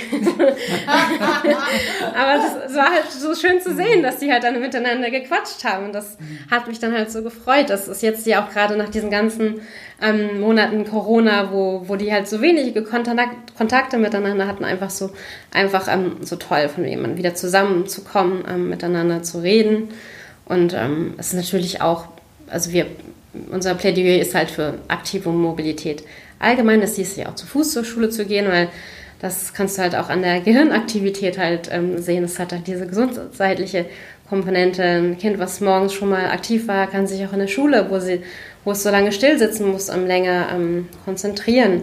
Aber 2.14 2.42
es 2.66 2.74
war 2.74 2.90
halt 2.90 3.10
so 3.10 3.34
schön 3.34 3.60
zu 3.60 3.74
sehen, 3.76 4.02
dass 4.02 4.18
die 4.18 4.32
halt 4.32 4.42
dann 4.42 4.58
miteinander 4.58 5.10
gequatscht 5.10 5.64
haben. 5.64 5.86
Und 5.86 5.94
das 5.94 6.16
hat 6.50 6.66
mich 6.66 6.78
dann 6.78 6.94
halt 6.94 7.10
so 7.10 7.22
gefreut. 7.22 7.68
Das 7.68 7.88
ist 7.88 8.02
jetzt 8.02 8.26
ja 8.26 8.42
auch 8.42 8.50
gerade 8.50 8.74
nach 8.74 8.88
diesen 8.88 9.10
ganzen 9.10 9.60
ähm, 10.00 10.40
Monaten 10.40 10.86
Corona, 10.86 11.52
wo, 11.52 11.82
wo 11.86 11.96
die 11.96 12.10
halt 12.10 12.26
so 12.26 12.40
wenige 12.40 12.82
Kontakt, 12.84 13.54
Kontakte 13.54 13.98
miteinander 13.98 14.46
hatten, 14.46 14.64
einfach 14.64 14.88
so, 14.88 15.10
einfach 15.50 15.88
ähm, 15.92 16.16
so 16.22 16.36
toll 16.36 16.70
von 16.70 16.86
jemandem 16.86 17.18
wieder 17.18 17.34
zusammenzukommen, 17.34 18.44
ähm, 18.48 18.70
miteinander 18.70 19.22
zu 19.22 19.42
reden. 19.42 19.90
Und 20.46 20.72
ähm, 20.72 21.14
es 21.18 21.28
ist 21.28 21.34
natürlich 21.34 21.82
auch, 21.82 22.06
also 22.48 22.72
wir, 22.72 22.86
unser 23.50 23.74
Plädoyer 23.74 24.22
ist 24.22 24.34
halt 24.34 24.50
für 24.50 24.78
aktive 24.88 25.28
Mobilität 25.28 26.02
allgemein, 26.38 26.80
das 26.80 26.96
hieß 26.96 27.16
ja 27.16 27.28
auch 27.28 27.34
zu 27.34 27.46
Fuß 27.46 27.72
zur 27.72 27.84
Schule 27.84 28.10
zu 28.10 28.24
gehen, 28.26 28.48
weil 28.48 28.68
das 29.20 29.54
kannst 29.54 29.78
du 29.78 29.82
halt 29.82 29.96
auch 29.96 30.08
an 30.08 30.22
der 30.22 30.40
Gehirnaktivität 30.40 31.38
halt 31.38 31.70
ähm, 31.72 31.98
sehen. 31.98 32.24
Es 32.24 32.38
hat 32.38 32.52
halt 32.52 32.66
diese 32.66 32.86
gesundheitliche 32.86 33.86
Komponente. 34.28 34.82
Ein 34.82 35.18
Kind, 35.18 35.38
was 35.38 35.60
morgens 35.60 35.94
schon 35.94 36.10
mal 36.10 36.30
aktiv 36.30 36.68
war, 36.68 36.86
kann 36.86 37.06
sich 37.06 37.24
auch 37.26 37.32
in 37.32 37.38
der 37.38 37.46
Schule, 37.46 37.86
wo, 37.88 37.98
sie, 37.98 38.20
wo 38.64 38.72
es 38.72 38.82
so 38.82 38.90
lange 38.90 39.12
still 39.12 39.38
sitzen 39.38 39.70
muss, 39.70 39.88
um 39.88 40.06
länger 40.06 40.48
ähm, 40.52 40.88
konzentrieren. 41.04 41.82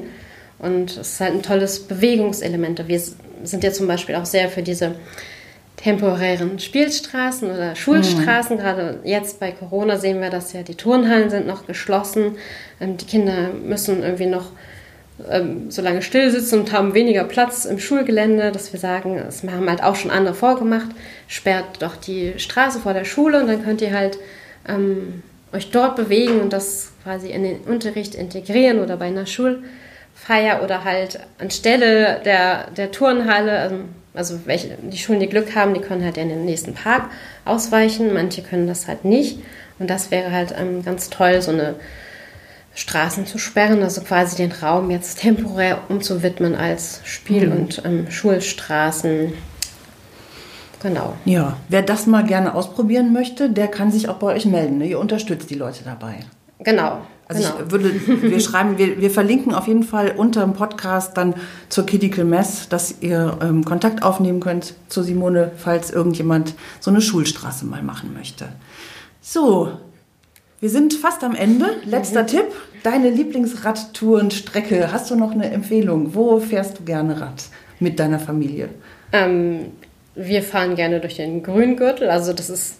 Und 0.60 0.92
es 0.92 1.14
ist 1.14 1.20
halt 1.20 1.34
ein 1.34 1.42
tolles 1.42 1.88
Bewegungselement. 1.88 2.88
Wir 2.88 3.02
sind 3.44 3.64
ja 3.64 3.72
zum 3.72 3.88
Beispiel 3.88 4.16
auch 4.16 4.26
sehr 4.26 4.50
für 4.50 4.62
diese 4.62 4.96
temporären 5.78 6.60
Spielstraßen 6.60 7.50
oder 7.50 7.76
Schulstraßen. 7.76 8.58
Mhm. 8.58 8.62
Gerade 8.62 9.00
jetzt 9.04 9.40
bei 9.40 9.52
Corona 9.52 9.98
sehen 9.98 10.22
wir 10.22 10.30
das 10.30 10.54
ja, 10.54 10.64
die 10.64 10.76
Turnhallen 10.76 11.30
sind 11.30 11.48
noch 11.48 11.66
geschlossen. 11.66 12.38
Ähm, 12.80 12.98
die 12.98 13.06
Kinder 13.06 13.50
müssen 13.50 14.04
irgendwie 14.04 14.28
noch 14.28 14.52
ähm, 15.30 15.70
so 15.70 15.82
lange 15.82 16.02
still 16.02 16.30
sitzen 16.32 16.60
und 16.60 16.72
haben 16.72 16.94
weniger 16.94 17.24
Platz 17.24 17.66
im 17.66 17.80
Schulgelände, 17.80 18.52
dass 18.52 18.74
wir 18.74 18.80
sagen, 18.80 19.22
das 19.24 19.44
haben 19.44 19.70
halt 19.70 19.84
auch 19.84 19.96
schon 19.96 20.12
andere 20.12 20.34
vorgemacht, 20.34 20.90
sperrt 21.28 21.82
doch 21.82 21.96
die 21.96 22.34
Straße 22.38 22.80
vor 22.80 22.94
der 22.94 23.06
Schule 23.06 23.42
und 23.42 23.48
dann 23.48 23.64
könnt 23.64 23.82
ihr 23.82 23.94
halt 23.94 24.18
ähm, 24.68 25.22
euch 25.52 25.70
dort 25.72 25.96
bewegen 25.96 26.42
und 26.42 26.52
das 26.52 26.92
quasi 27.04 27.30
in 27.30 27.44
den 27.44 27.62
Unterricht 27.62 28.16
integrieren 28.16 28.80
oder 28.80 28.98
bei 28.98 29.06
einer 29.06 29.26
Schulfeier 29.28 30.64
oder 30.64 30.84
halt 30.84 31.20
anstelle 31.38 32.22
der, 32.26 32.72
der 32.72 32.92
Turnhalle, 32.92 33.60
also 33.60 33.76
also 34.14 34.46
welche, 34.46 34.78
die 34.82 34.98
Schulen, 34.98 35.20
die 35.20 35.30
Glück 35.30 35.56
haben, 35.56 35.74
die 35.74 35.82
können 35.82 36.04
halt 36.04 36.18
in 36.18 36.30
den 36.30 36.46
nächsten 36.46 36.74
Park 36.74 37.10
ausweichen, 37.46 38.14
manche 38.14 38.42
können 38.42 38.68
das 38.68 38.88
halt 38.88 39.06
nicht. 39.06 39.40
Und 39.80 39.90
das 39.90 40.12
wäre 40.12 40.32
halt 40.32 40.54
ähm, 40.58 40.84
ganz 40.84 41.10
toll, 41.10 41.42
so 41.42 41.52
eine 41.52 41.76
Straßen 42.76 43.26
zu 43.26 43.38
sperren, 43.38 43.84
also 43.84 44.02
quasi 44.02 44.36
den 44.38 44.52
Raum 44.52 44.90
jetzt 44.92 45.20
temporär 45.20 45.80
umzuwidmen 45.90 46.56
als 46.56 47.02
Spiel- 47.04 47.48
mhm. 47.48 47.54
und 47.54 47.82
ähm, 47.86 48.12
Schulstraßen. 48.12 49.34
Genau. 50.82 51.14
Ja, 51.26 51.58
wer 51.70 51.82
das 51.82 52.08
mal 52.08 52.26
gerne 52.26 52.56
ausprobieren 52.56 53.14
möchte, 53.14 53.50
der 53.50 53.68
kann 53.68 53.92
sich 53.92 54.10
auch 54.10 54.18
bei 54.18 54.34
euch 54.36 54.46
melden. 54.46 54.80
Ne? 54.80 54.88
Ihr 54.88 55.00
unterstützt 55.00 55.50
die 55.50 55.56
Leute 55.56 55.84
dabei. 55.84 56.16
Genau, 56.60 57.02
also 57.28 57.42
genau. 57.42 57.66
ich 57.66 57.72
würde, 57.72 58.22
wir 58.22 58.40
schreiben, 58.42 58.78
wir, 58.78 59.00
wir 59.00 59.10
verlinken 59.10 59.54
auf 59.54 59.68
jeden 59.68 59.84
Fall 59.84 60.14
unter 60.16 60.42
dem 60.42 60.54
Podcast 60.54 61.18
dann 61.18 61.36
zur 61.70 61.86
Critical 61.86 62.26
Mess, 62.26 62.70
dass 62.70 62.96
ihr 63.02 63.38
ähm, 63.42 63.64
Kontakt 63.64 64.04
aufnehmen 64.04 64.40
könnt 64.40 64.74
zu 64.90 65.04
Simone, 65.04 65.52
falls 65.58 65.92
irgendjemand 65.92 66.54
so 66.80 66.92
eine 66.92 67.02
Schulstraße 67.02 67.66
mal 67.66 67.82
machen 67.82 68.14
möchte. 68.14 68.50
So, 69.22 69.72
wir 70.60 70.70
sind 70.70 70.94
fast 70.94 71.24
am 71.24 71.36
Ende. 71.36 71.78
Letzter 71.86 72.24
mhm. 72.24 72.28
Tipp, 72.28 72.46
deine 72.84 73.10
Lieblingsradtourenstrecke. 73.10 74.92
Hast 74.92 75.12
du 75.12 75.16
noch 75.16 75.32
eine 75.32 75.50
Empfehlung? 75.52 76.16
Wo 76.16 76.40
fährst 76.40 76.80
du 76.80 76.84
gerne 76.84 77.20
Rad 77.20 77.44
mit 77.80 78.00
deiner 78.00 78.20
Familie? 78.20 78.70
Ähm, 79.12 79.72
wir 80.16 80.44
fahren 80.44 80.76
gerne 80.76 81.00
durch 81.00 81.16
den 81.16 81.44
Grüngürtel. 81.44 82.10
Also 82.10 82.34
das 82.34 82.50
ist 82.50 82.76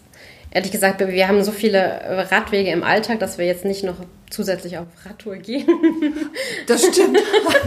ehrlich 0.54 0.72
gesagt, 0.72 1.00
wir 1.06 1.28
haben 1.28 1.44
so 1.44 1.52
viele 1.52 2.28
Radwege 2.32 2.70
im 2.70 2.84
Alltag, 2.84 3.20
dass 3.20 3.38
wir 3.38 3.46
jetzt 3.46 3.66
nicht 3.66 3.84
noch 3.84 3.96
zusätzlich 4.30 4.78
auf 4.78 4.88
Radtour 5.06 5.36
gehen. 5.38 5.66
Das 6.68 6.86
stimmt. 6.86 7.18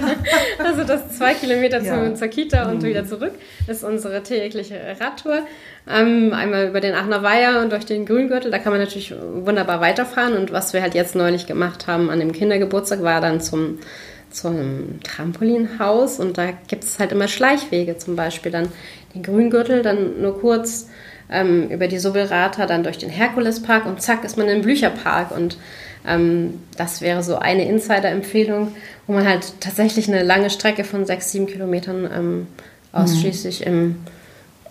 also 0.58 0.84
das 0.84 1.18
zwei 1.18 1.34
Kilometer 1.34 1.82
ja. 1.82 2.14
zur 2.14 2.28
Kita 2.28 2.70
und 2.70 2.82
mhm. 2.82 2.86
wieder 2.86 3.04
zurück 3.04 3.32
ist 3.66 3.84
unsere 3.84 4.22
tägliche 4.22 4.80
Radtour. 4.98 5.42
Ähm, 5.88 6.32
einmal 6.32 6.68
über 6.68 6.80
den 6.80 6.94
Aachener 6.94 7.22
Weiher 7.22 7.60
und 7.60 7.72
durch 7.72 7.84
den 7.84 8.06
Grüngürtel, 8.06 8.50
da 8.50 8.58
kann 8.58 8.72
man 8.72 8.80
natürlich 8.80 9.12
wunderbar 9.12 9.80
weiterfahren. 9.80 10.34
Und 10.34 10.50
was 10.50 10.72
wir 10.72 10.80
halt 10.80 10.94
jetzt 10.94 11.14
neulich 11.14 11.46
gemacht 11.46 11.86
haben 11.86 12.08
an 12.08 12.20
dem 12.20 12.32
Kindergeburtstag, 12.32 13.02
war 13.02 13.20
dann 13.20 13.40
zum 13.40 13.78
zum 14.30 15.00
Trampolinhaus 15.02 16.18
und 16.18 16.36
da 16.36 16.48
gibt 16.68 16.84
es 16.84 16.98
halt 16.98 17.12
immer 17.12 17.26
Schleichwege, 17.26 17.96
zum 17.96 18.16
Beispiel 18.16 18.52
dann 18.52 18.68
den 19.14 19.22
Grüngürtel, 19.22 19.82
dann 19.82 20.20
nur 20.20 20.38
kurz 20.38 20.88
ähm, 21.30 21.68
über 21.70 21.88
die 21.88 21.98
Sobelrata 21.98 22.66
dann 22.66 22.82
durch 22.82 22.98
den 22.98 23.10
Herkulespark 23.10 23.86
und 23.86 24.02
zack 24.02 24.24
ist 24.24 24.36
man 24.36 24.48
im 24.48 24.62
Blücherpark 24.62 25.30
und 25.30 25.58
ähm, 26.06 26.60
das 26.76 27.00
wäre 27.00 27.22
so 27.22 27.36
eine 27.36 27.68
Insider-Empfehlung, 27.68 28.72
wo 29.06 29.12
man 29.14 29.26
halt 29.26 29.60
tatsächlich 29.60 30.08
eine 30.08 30.22
lange 30.22 30.50
Strecke 30.50 30.84
von 30.84 31.04
sechs, 31.04 31.32
sieben 31.32 31.46
Kilometern 31.46 32.08
ähm, 32.14 32.46
ausschließlich 32.92 33.60
mhm. 33.60 33.66
im 33.66 33.96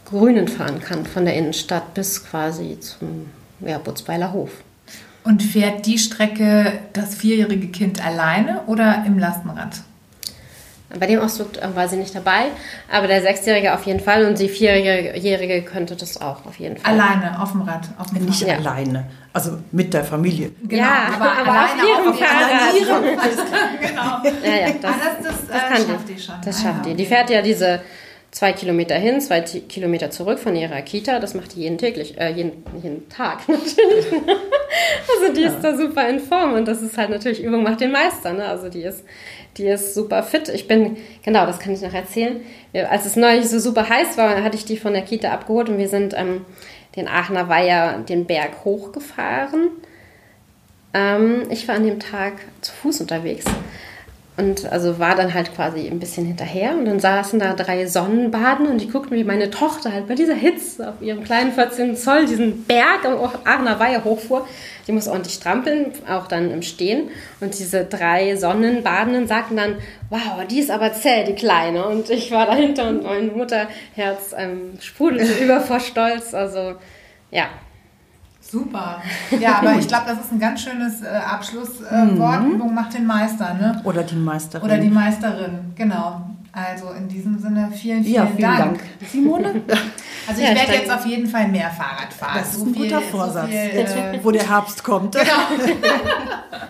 Grünen 0.06 0.48
fahren 0.48 0.80
kann, 0.80 1.06
von 1.06 1.26
der 1.26 1.36
Innenstadt 1.36 1.94
bis 1.94 2.26
quasi 2.26 2.80
zum 2.80 3.26
ja, 3.60 3.78
Butzbeiler 3.78 4.32
Hof. 4.34 4.52
Und 5.24 5.42
fährt 5.42 5.88
die 5.88 5.98
Strecke 5.98 6.74
das 6.94 7.16
vierjährige 7.16 7.68
Kind 7.68 8.06
alleine 8.06 8.62
oder 8.68 9.04
im 9.08 9.18
Lastenrad? 9.18 9.82
Bei 11.00 11.08
dem 11.08 11.20
Ausflug 11.20 11.58
äh, 11.58 11.76
war 11.76 11.88
sie 11.88 11.98
nicht 11.98 12.16
dabei, 12.16 12.46
aber 12.92 13.08
der 13.08 13.22
Sechsjährige 13.22 13.74
auf 13.74 13.84
jeden 13.86 14.00
Fall 14.00 14.26
und 14.26 14.40
die 14.40 14.50
Vierjährige 14.50 15.62
könnte 15.64 15.96
das 15.96 16.22
auch 16.22 16.46
auf 16.46 16.58
jeden 16.58 16.78
Fall. 16.78 16.94
Alleine, 16.94 17.42
auf 17.42 17.52
dem 17.52 17.62
Rad, 17.62 17.88
auf 17.98 18.08
dem 18.12 18.26
Nicht 18.26 18.42
Ja. 18.42 18.56
alleine, 18.58 19.06
also 19.34 19.58
mit 19.72 19.94
der 19.94 20.04
Familie. 20.04 20.52
Genau, 20.64 20.84
Ja, 20.84 21.08
aber, 21.16 21.32
aber 21.40 21.52
alleine 21.52 21.82
auf 21.84 21.88
ihrem 21.90 22.08
auf 22.10 22.18
dem 22.18 22.26
Fahrrad. 22.26 23.04
Rad. 23.14 23.20
Alles 23.24 23.36
klar, 23.36 23.60
genau. 23.82 24.48
Ja, 24.50 24.68
ja, 24.68 24.74
das, 24.82 24.92
ah, 24.92 24.96
das, 25.22 25.28
das, 25.28 25.48
das 25.48 25.56
äh, 25.58 25.60
kann 25.68 25.78
schafft 25.78 26.10
die. 26.10 26.14
die 26.14 26.22
schon. 26.22 26.36
Das 26.44 26.56
Ah, 26.60 26.62
schafft 26.64 26.86
ja, 26.86 26.92
die. 26.92 26.96
Die 26.96 27.04
okay. 27.06 27.16
fährt 27.16 27.30
ja 27.30 27.42
diese 27.42 27.82
zwei 28.36 28.52
Kilometer 28.52 28.96
hin, 28.96 29.22
zwei 29.22 29.40
Kilometer 29.42 30.12
zurück 30.12 30.40
von 30.40 30.58
ihrer 30.58 30.82
Kita. 30.82 31.20
Das 31.20 31.36
macht 31.36 31.56
die 31.56 31.62
jeden 31.62 31.78
täglich, 31.78 32.20
äh, 32.20 32.32
jeden, 32.34 32.64
jeden 32.84 33.08
Tag 33.08 33.40
natürlich. 33.48 34.08
also 34.12 35.34
die 35.34 35.44
ist 35.44 35.62
da 35.62 35.78
super 35.78 36.10
in 36.10 36.20
Form 36.20 36.52
und 36.54 36.68
das 36.68 36.82
ist 36.82 36.98
halt 36.98 37.12
natürlich 37.12 37.42
Übung 37.42 37.64
macht 37.64 37.80
den 37.80 37.94
Meister. 37.94 38.34
Ne? 38.34 38.44
Also 38.46 38.68
die 38.68 38.82
ist, 38.84 39.06
die 39.56 39.68
ist 39.68 39.94
super 39.94 40.22
fit. 40.22 40.50
Ich 40.50 40.68
bin, 40.68 40.98
genau, 41.24 41.46
das 41.46 41.60
kann 41.60 41.74
ich 41.74 41.80
noch 41.82 41.94
erzählen. 41.94 42.42
Wir- 42.74 42.92
Als 42.92 43.06
es 43.06 43.16
neulich 43.16 43.48
so 43.50 43.58
super 43.58 43.88
heiß 43.88 44.18
war, 44.18 44.44
hatte 44.44 44.58
ich 44.58 44.66
die 44.66 44.76
von 44.76 44.92
der 44.92 45.04
Kita 45.04 45.32
abgeholt 45.32 45.70
und 45.70 45.78
wir 45.78 45.88
sind 45.88 46.14
ähm, 46.18 46.42
den 46.98 47.08
Aachener 47.08 47.48
Weiher 47.48 48.00
den 48.00 48.26
Berg 48.26 48.66
hochgefahren. 48.66 49.70
Ähm, 50.94 51.44
ich 51.50 51.66
war 51.70 51.76
an 51.76 51.86
dem 51.86 52.02
Tag 52.02 52.34
zu 52.60 52.74
Fuß 52.74 53.00
unterwegs 53.00 53.46
und 54.38 54.70
also 54.70 55.00
war 55.00 55.16
dann 55.16 55.34
halt 55.34 55.56
quasi 55.56 55.88
ein 55.88 56.00
bisschen 56.00 56.26
hinterher 56.26 56.72
und 56.78 56.86
dann 56.86 57.00
saßen 57.00 57.40
da 57.40 57.54
drei 57.54 57.86
Sonnenbaden 57.86 58.68
und 58.68 58.82
die 58.82 58.90
guckten, 58.90 59.16
wie 59.16 59.24
meine 59.24 59.50
Tochter 59.50 59.94
halt 59.94 60.08
bei 60.08 60.16
dieser 60.16 60.34
Hitze 60.34 60.90
auf 60.90 61.02
ihrem 61.02 61.24
kleinen 61.24 61.54
14 61.54 61.96
Zoll 61.96 62.26
diesen 62.26 62.66
Berg 62.66 63.06
am 63.06 63.18
Aachener 63.46 63.80
Weiher 63.80 64.04
hochfuhr. 64.04 64.46
Die 64.88 64.92
muss 64.92 65.08
ordentlich 65.08 65.36
strampeln, 65.36 65.94
auch 66.10 66.28
dann 66.28 66.52
im 66.52 66.64
Stehen. 66.64 67.10
Und 67.40 67.58
diese 67.58 67.86
drei 67.86 68.36
Sonnenbadenden 68.36 69.26
sagten 69.26 69.56
dann, 69.56 69.78
wow, 70.10 70.46
die 70.50 70.60
ist 70.60 70.70
aber 70.70 70.94
zäh, 70.94 71.24
die 71.24 71.34
Kleine. 71.34 71.86
Und 71.86 72.10
ich 72.10 72.30
war 72.32 72.46
dahinter 72.46 72.90
und 72.90 73.04
mein 73.04 73.38
Mutterherz 73.38 74.36
ähm, 74.38 74.74
sprudelte 74.82 75.32
über 75.44 75.62
vor 75.62 75.80
Stolz. 75.80 76.34
Also 76.34 76.76
ja, 77.32 77.48
Super. 78.50 79.02
Ja, 79.40 79.60
aber 79.60 79.76
ich 79.76 79.88
glaube, 79.88 80.06
das 80.08 80.20
ist 80.20 80.32
ein 80.32 80.40
ganz 80.40 80.62
schönes 80.62 81.02
äh, 81.02 81.08
Abschlusswort. 81.08 82.46
Übung 82.46 82.74
macht 82.74 82.94
den 82.94 83.06
Meister, 83.06 83.54
ne? 83.54 83.82
Oder 83.84 84.04
die 84.04 84.16
Meisterin. 84.16 84.66
Oder 84.66 84.78
die 84.78 84.90
Meisterin, 84.90 85.74
genau. 85.76 86.35
Also 86.56 86.92
in 86.92 87.10
diesem 87.10 87.38
Sinne 87.38 87.70
vielen, 87.76 88.02
vielen, 88.04 88.16
ja, 88.16 88.26
vielen 88.28 88.40
Dank. 88.42 88.60
Dank. 88.60 88.80
Simone? 89.12 89.62
Also 90.28 90.42
Ja, 90.42 90.54
ich 90.54 90.56
ich 90.56 90.60
werde 90.70 90.74
jetzt 90.82 90.92
auf 90.92 91.06
jeden 91.06 91.28
Fall 91.28 91.48
mehr 91.50 91.70
Fahrrad 91.70 92.12
fahren. 92.12 92.40
Das 92.40 92.56
ist 92.56 92.62
ein 92.66 92.74
guter 92.74 93.00
viel- 93.00 93.12
Vorsatz. 93.12 93.48
viel, 93.48 93.58
äh, 93.60 94.20
Wo 94.24 94.32
der 94.32 94.50
Herbst 94.50 94.84
kommt. 94.84 95.16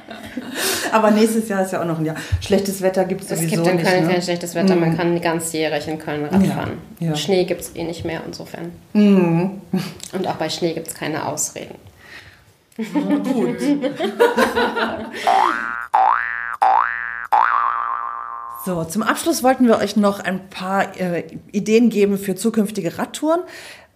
Aber 0.91 1.11
nächstes 1.11 1.47
Jahr 1.47 1.61
ist 1.63 1.71
ja 1.71 1.81
auch 1.81 1.85
noch 1.85 1.99
ein 1.99 2.03
Jahr. 2.05 2.17
Schlechtes 2.41 2.81
Wetter 2.81 3.05
gibt 3.05 3.21
es 3.23 3.31
es 3.31 3.39
sowieso 3.39 3.55
gibt 3.63 3.67
in 3.67 3.75
nicht. 3.77 3.87
Köln 3.87 4.05
ne? 4.07 4.11
kein 4.13 4.21
schlechtes 4.21 4.55
Wetter. 4.55 4.75
Man 4.75 4.97
kann 4.97 5.21
ganzjährig 5.21 5.87
in 5.87 5.97
Köln 5.99 6.25
Rad 6.25 6.45
Ja, 6.45 6.53
fahren. 6.53 6.77
ja. 6.99 7.15
Schnee 7.15 7.45
gibt 7.45 7.61
es 7.61 7.73
eh 7.77 7.83
nicht 7.85 8.03
mehr, 8.03 8.21
insofern. 8.25 8.71
Mhm. 8.91 9.61
Und 10.11 10.27
auch 10.27 10.35
bei 10.35 10.49
Schnee 10.49 10.73
gibt 10.73 10.87
es 10.87 10.93
keine 10.93 11.25
Ausreden. 11.25 11.75
Gut. 12.75 13.57
So, 18.65 18.83
zum 18.83 19.03
Abschluss 19.03 19.43
wollten 19.43 19.67
wir 19.67 19.77
euch 19.77 19.95
noch 19.95 20.19
ein 20.19 20.49
paar 20.49 20.99
äh, 20.99 21.23
Ideen 21.51 21.91
geben 21.91 22.17
für 22.17 22.33
zukünftige 22.33 22.97
Radtouren. 22.97 23.41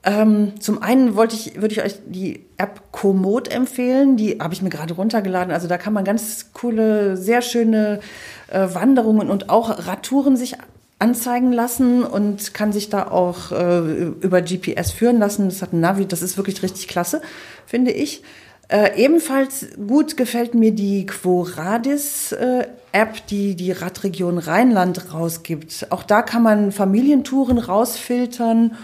Ähm, 0.04 0.62
zum 0.62 0.84
einen 0.84 1.16
wollte 1.16 1.36
ich, 1.36 1.60
würde 1.60 1.74
ich 1.74 1.82
euch 1.82 1.96
die 2.06 2.46
App 2.58 2.92
Komoot 2.92 3.48
empfehlen. 3.52 4.16
Die 4.16 4.38
habe 4.40 4.54
ich 4.54 4.62
mir 4.62 4.70
gerade 4.70 4.94
runtergeladen. 4.94 5.52
Also 5.52 5.68
da 5.68 5.80
kann 5.80 5.94
man 5.94 6.06
ganz 6.06 6.54
coole, 6.54 7.18
sehr 7.18 7.42
schöne 7.42 8.00
äh, 8.48 8.68
Wanderungen 8.72 9.32
und 9.32 9.50
auch 9.50 9.88
Radtouren 9.88 10.38
sich 10.38 10.56
anzeigen 11.00 11.52
lassen 11.52 12.04
und 12.04 12.54
kann 12.54 12.72
sich 12.72 12.90
da 12.90 13.08
auch 13.08 13.52
äh, 13.52 13.80
über 14.22 14.44
GPS 14.44 14.92
führen 14.92 15.18
lassen. 15.18 15.50
Das 15.50 15.64
hat 15.64 15.74
ein 15.74 15.80
Navi, 15.80 16.06
das 16.06 16.22
ist 16.22 16.38
wirklich 16.38 16.62
richtig 16.62 16.88
klasse, 16.88 17.24
finde 17.66 17.90
ich. 17.90 18.22
Äh, 18.68 19.04
ebenfalls 19.04 19.66
gut 19.88 20.16
gefällt 20.16 20.54
mir 20.54 20.72
die 20.72 21.08
Quoradis 21.08 22.34
äh, 22.34 22.68
App, 22.92 23.26
die 23.28 23.56
die 23.56 23.72
Radregion 23.72 24.38
Rheinland 24.38 25.14
rausgibt. 25.14 25.88
Auch 25.90 26.04
da 26.04 26.22
kann 26.22 26.44
man 26.44 26.72
Familientouren 26.72 27.58
rausfiltern 27.58 28.76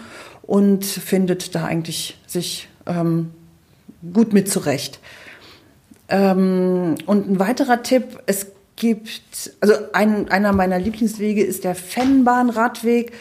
und 0.42 0.84
findet 0.84 1.54
da 1.54 1.64
eigentlich 1.64 2.18
sich 2.26 2.68
ähm, 2.86 3.30
gut 4.12 4.32
mit 4.32 4.50
zurecht. 4.50 5.00
Ähm, 6.08 6.94
und 7.06 7.28
ein 7.28 7.38
weiterer 7.38 7.82
Tipp, 7.82 8.20
es 8.26 8.46
gibt, 8.76 9.52
also 9.60 9.74
ein, 9.92 10.28
einer 10.28 10.52
meiner 10.52 10.78
Lieblingswege 10.78 11.42
ist 11.42 11.64
der 11.64 11.74
Fennbahn-Radweg. 11.74 13.12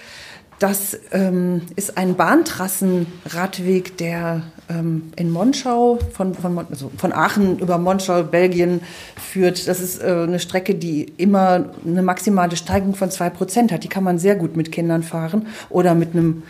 Das 0.60 0.98
ähm, 1.12 1.64
ist 1.76 1.98
ein 1.98 2.16
Bahntrassenradweg, 2.16 3.98
der 3.98 4.44
ähm, 4.70 5.12
in 5.18 5.30
Monschau, 5.30 6.00
von, 6.14 6.34
von, 6.34 6.58
also 6.58 6.92
von 6.98 7.12
Aachen 7.12 7.60
über 7.60 7.78
Monschau, 7.78 8.24
Belgien 8.24 8.80
führt. 9.18 9.68
Das 9.68 9.82
ist 9.82 10.02
äh, 10.02 10.06
eine 10.06 10.40
Strecke, 10.40 10.76
die 10.76 11.04
immer 11.18 11.66
eine 11.86 12.02
maximale 12.02 12.56
Steigung 12.56 12.96
von 12.96 13.12
zwei 13.12 13.30
Prozent 13.30 13.74
hat. 13.74 13.84
Die 13.84 13.90
kann 13.90 14.06
man 14.06 14.18
sehr 14.18 14.36
gut 14.36 14.56
mit 14.56 14.72
Kindern 14.72 15.04
fahren 15.04 15.48
oder 15.70 15.94
mit 15.94 16.14
einem 16.14 16.44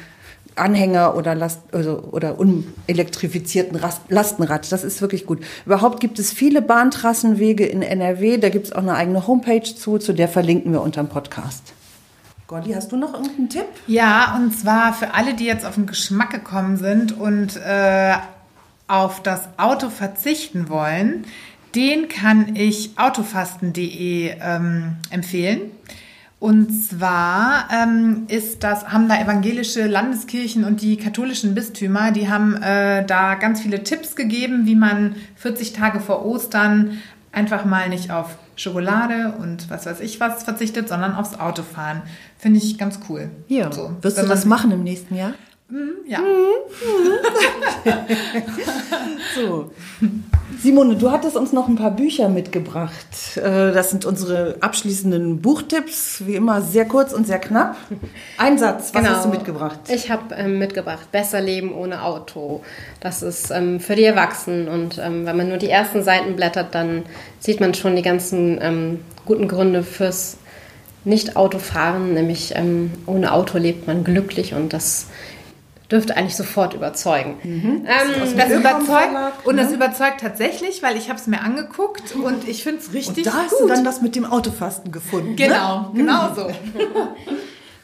Anhänger 0.56 1.16
oder, 1.18 1.34
Last, 1.34 1.62
also, 1.72 2.04
oder 2.12 2.40
unelektrifizierten 2.40 3.76
Rast, 3.76 4.02
Lastenrad. 4.10 4.72
Das 4.72 4.84
ist 4.84 5.02
wirklich 5.02 5.26
gut. 5.26 5.44
Überhaupt 5.66 6.00
gibt 6.00 6.20
es 6.20 6.32
viele 6.32 6.62
Bahntrassenwege 6.62 7.66
in 7.66 7.82
NRW. 7.82 8.38
Da 8.38 8.50
gibt 8.50 8.68
es 8.68 8.72
auch 8.72 8.84
eine 8.84 8.94
eigene 8.94 9.26
Homepage 9.26 9.64
zu, 9.64 9.98
zu 9.98 10.14
der 10.14 10.28
verlinken 10.28 10.72
wir 10.72 10.82
unterm 10.82 11.10
Podcast. 11.10 11.74
Goldi, 12.48 12.74
hast 12.74 12.92
du 12.92 12.98
noch 12.98 13.14
irgendeinen 13.14 13.50
Tipp? 13.50 13.66
Ja, 13.88 14.36
und 14.36 14.56
zwar 14.56 14.94
für 14.94 15.16
alle, 15.16 15.34
die 15.34 15.46
jetzt 15.46 15.66
auf 15.66 15.76
den 15.76 15.88
Geschmack 15.88 16.30
gekommen 16.30 16.78
sind 16.78 17.18
und 17.18 17.58
äh, 17.58 18.14
auf 18.88 19.24
das 19.24 19.50
Auto 19.58 19.90
verzichten 19.90 20.70
wollen, 20.70 21.26
den 21.74 22.08
kann 22.08 22.56
ich 22.56 22.92
autofasten.de 22.98 24.36
ähm, 24.40 24.98
empfehlen. 25.10 25.72
Und 26.40 26.70
zwar 26.72 27.68
ähm, 27.74 28.26
ist 28.28 28.64
das, 28.64 28.90
haben 28.90 29.10
da 29.10 29.20
evangelische 29.20 29.88
Landeskirchen 29.88 30.66
und 30.66 30.82
die 30.84 30.98
katholischen 30.98 31.56
Bistümer, 31.56 32.12
die 32.12 32.30
haben 32.30 32.62
äh, 32.62 33.04
da 33.06 33.34
ganz 33.34 33.62
viele 33.62 33.84
Tipps 33.84 34.16
gegeben, 34.16 34.68
wie 34.68 34.76
man 34.76 35.16
40 35.38 35.74
Tage 35.74 36.00
vor 36.00 36.24
Ostern 36.24 37.02
einfach 37.36 37.66
mal 37.66 37.90
nicht 37.90 38.12
auf 38.12 38.38
Schokolade 38.56 39.34
und 39.40 39.70
was 39.70 39.86
weiß 39.86 40.00
ich 40.00 40.20
was 40.20 40.44
verzichtet, 40.44 40.88
sondern 40.88 41.14
aufs 41.16 41.38
Autofahren. 41.40 42.02
Finde 42.38 42.60
ich 42.60 42.78
ganz 42.78 43.00
cool. 43.10 43.30
So, 43.72 43.96
Wirst 44.02 44.18
du 44.18 44.26
das 44.26 44.46
machen 44.46 44.72
im 44.72 44.84
nächsten 44.84 45.16
Jahr? 45.16 45.34
Ja. 46.08 46.20
So. 49.36 49.72
Simone, 50.62 50.96
du 50.96 51.12
hattest 51.12 51.36
uns 51.36 51.52
noch 51.52 51.68
ein 51.68 51.76
paar 51.76 51.92
Bücher 51.92 52.30
mitgebracht. 52.30 53.38
Äh, 53.38 53.72
Das 53.72 53.90
sind 53.90 54.06
unsere 54.06 54.56
abschließenden 54.62 55.42
Buchtipps. 55.42 56.24
Wie 56.26 56.36
immer 56.36 56.62
sehr 56.62 56.86
kurz 56.86 57.12
und 57.14 57.28
sehr 57.28 57.40
knapp. 57.40 57.76
Ein 58.38 58.58
Satz, 58.58 58.94
was 58.94 59.08
hast 59.08 59.26
du 59.26 59.30
mitgebracht? 59.30 59.80
Ich 59.90 60.10
habe 60.10 60.34
ähm, 60.36 60.58
mitgebracht 60.60 61.12
Besser 61.12 61.42
Leben 61.42 61.74
ohne 61.74 62.04
Auto. 62.04 62.62
Das 63.00 63.22
ist 63.22 63.52
ähm, 63.52 63.80
für 63.80 63.96
die 63.96 64.06
Erwachsenen. 64.06 64.68
Und 64.68 64.98
ähm, 64.98 65.26
wenn 65.26 65.36
man 65.38 65.50
nur 65.50 65.58
die 65.58 65.70
ersten 65.70 66.04
Seiten 66.04 66.36
blättert, 66.36 66.74
dann 66.74 67.04
sieht 67.40 67.60
man 67.60 67.74
schon 67.74 67.96
die 67.96 68.02
ganzen 68.02 68.58
ähm, 68.62 69.00
guten 69.26 69.48
Gründe 69.48 69.84
fürs 69.84 70.38
Nicht-Autofahren. 71.04 72.14
Nämlich 72.14 72.54
ähm, 72.56 72.92
ohne 73.06 73.34
Auto 73.34 73.58
lebt 73.58 73.88
man 73.88 74.04
glücklich 74.04 74.54
und 74.54 74.72
das 74.74 75.08
dürfte 75.92 76.18
eigentlich 76.18 76.36
sofort 76.36 76.74
überzeugen. 76.74 77.38
Ähm, 77.44 77.86
Das 78.20 78.32
überzeugt 78.34 78.86
Verlag, 78.86 79.34
und 79.46 79.58
das 79.58 79.70
ne? 79.70 79.76
überzeugt 79.76 80.20
tatsächlich, 80.22 80.82
weil 80.84 80.98
ich 80.98 81.10
habe 81.10 81.20
es 81.20 81.28
mir 81.28 81.42
angeguckt 81.42 82.16
und 82.16 82.48
ich 82.48 82.64
finde 82.64 82.80
es 82.80 82.94
richtig 82.94 83.26
Und 83.26 83.28
da 83.28 83.34
hast 83.44 83.52
gut. 83.52 83.62
du 83.62 83.68
dann 83.68 83.84
das 83.84 84.02
mit 84.02 84.16
dem 84.16 84.26
Autofasten 84.26 84.92
gefunden. 84.92 85.30
Ne? 85.32 85.36
genau, 85.36 85.92
genau 85.94 86.34
so. 86.36 86.48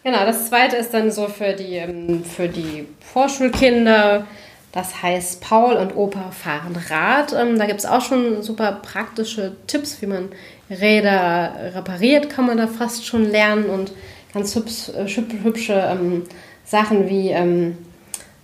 Genau, 0.03 0.25
das 0.25 0.47
zweite 0.49 0.77
ist 0.77 0.95
dann 0.95 1.11
so 1.11 1.27
für 1.27 1.53
die, 1.53 1.75
ähm, 1.75 2.23
für 2.25 2.47
die 2.47 2.87
Vorschulkinder. 3.13 4.25
Das 4.71 5.03
heißt, 5.03 5.41
Paul 5.41 5.75
und 5.75 5.95
Opa 5.95 6.31
fahren 6.31 6.75
Rad. 6.89 7.33
Ähm, 7.33 7.59
Da 7.59 7.65
gibt 7.67 7.81
es 7.81 7.85
auch 7.85 8.01
schon 8.01 8.41
super 8.41 8.79
praktische 8.81 9.55
Tipps, 9.67 10.01
wie 10.01 10.07
man 10.07 10.29
Räder 10.71 11.53
repariert, 11.75 12.29
kann 12.31 12.47
man 12.47 12.57
da 12.57 12.65
fast 12.65 13.05
schon 13.05 13.29
lernen. 13.29 13.65
Und 13.65 13.91
ganz 14.33 14.55
hübsch, 14.55 14.89
äh, 14.89 15.03
hüb- 15.05 15.43
hübsche 15.43 15.73
ähm, 15.73 16.23
Sachen 16.65 17.07
wie, 17.07 17.29
ähm, 17.29 17.77